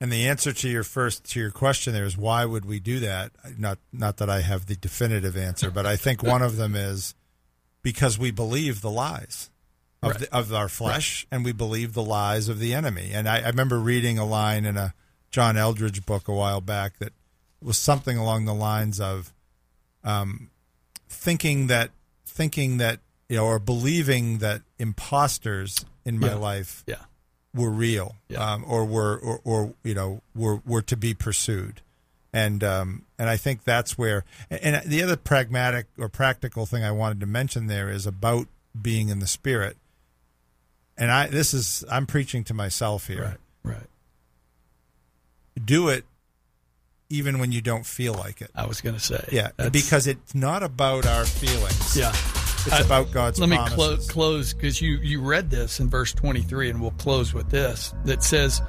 [0.00, 3.00] And the answer to your first to your question there is why would we do
[3.00, 3.32] that?
[3.58, 7.14] Not not that I have the definitive answer, but I think one of them is
[7.82, 9.50] because we believe the lies
[10.02, 10.20] of Right.
[10.20, 13.10] the, of our flesh, and we believe the lies of the enemy.
[13.12, 14.94] And I, I remember reading a line in a
[15.30, 17.12] John Eldredge book a while back that
[17.62, 19.34] was something along the lines of
[20.02, 20.48] um,
[21.10, 21.90] thinking that
[22.24, 26.34] thinking that you know or believing that imposters in my Yeah.
[26.36, 26.96] life Yeah.
[27.54, 28.52] Were real Yeah.
[28.54, 31.80] um, or were or, or you know were were to be pursued
[32.32, 36.92] and um, and I think that's where and the other pragmatic or practical thing I
[36.92, 38.46] wanted to mention there is about
[38.80, 39.76] being in the spirit
[40.96, 43.74] and I this is I'm preaching to myself here Right.
[43.74, 43.86] Right.
[45.64, 46.04] do it
[47.08, 49.24] even when you don't feel like it I was going to say.
[49.32, 52.12] yeah That's- because it's not about our feelings Yeah.
[52.66, 53.76] It's I- about God's Let me promises.
[53.78, 57.94] clo- close because you, you read this in verse 23, and we'll close with this
[58.04, 58.60] that says,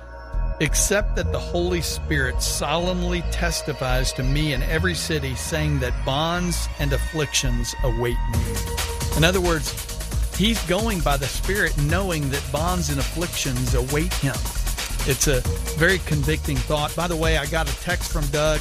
[0.59, 6.67] Except that the Holy Spirit solemnly testifies to me in every city, saying that bonds
[6.79, 9.17] and afflictions await me.
[9.17, 9.73] In other words,
[10.37, 14.35] he's going by the Spirit, knowing that bonds and afflictions await him.
[15.07, 15.41] It's a
[15.79, 16.95] very convicting thought.
[16.95, 18.59] By the way, I got a text from Doug.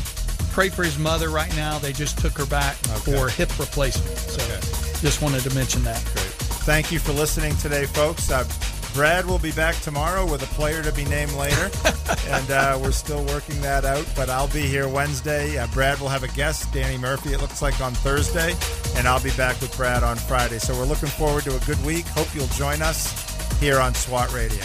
[0.53, 1.79] Pray for his mother right now.
[1.79, 3.13] They just took her back Okay.
[3.13, 4.17] for hip replacement.
[4.17, 4.80] So Okay.
[5.01, 6.03] Just wanted to mention that.
[6.13, 6.27] Great.
[6.65, 8.31] Thank you for listening today, folks.
[8.31, 8.45] Uh,
[8.93, 11.71] Brad will be back tomorrow with a player to be named later,
[12.29, 14.07] and uh, we're still working that out.
[14.17, 15.59] But I'll be here Wednesday.
[15.59, 17.33] Uh, Brad will have a guest, Danny Murphy.
[17.33, 18.55] It looks like on Thursday,
[18.97, 20.59] and I'll be back with Brad on Friday.
[20.59, 22.07] So we're looking forward to a good week.
[22.09, 24.65] Hope you'll join us here on SWAT Radio.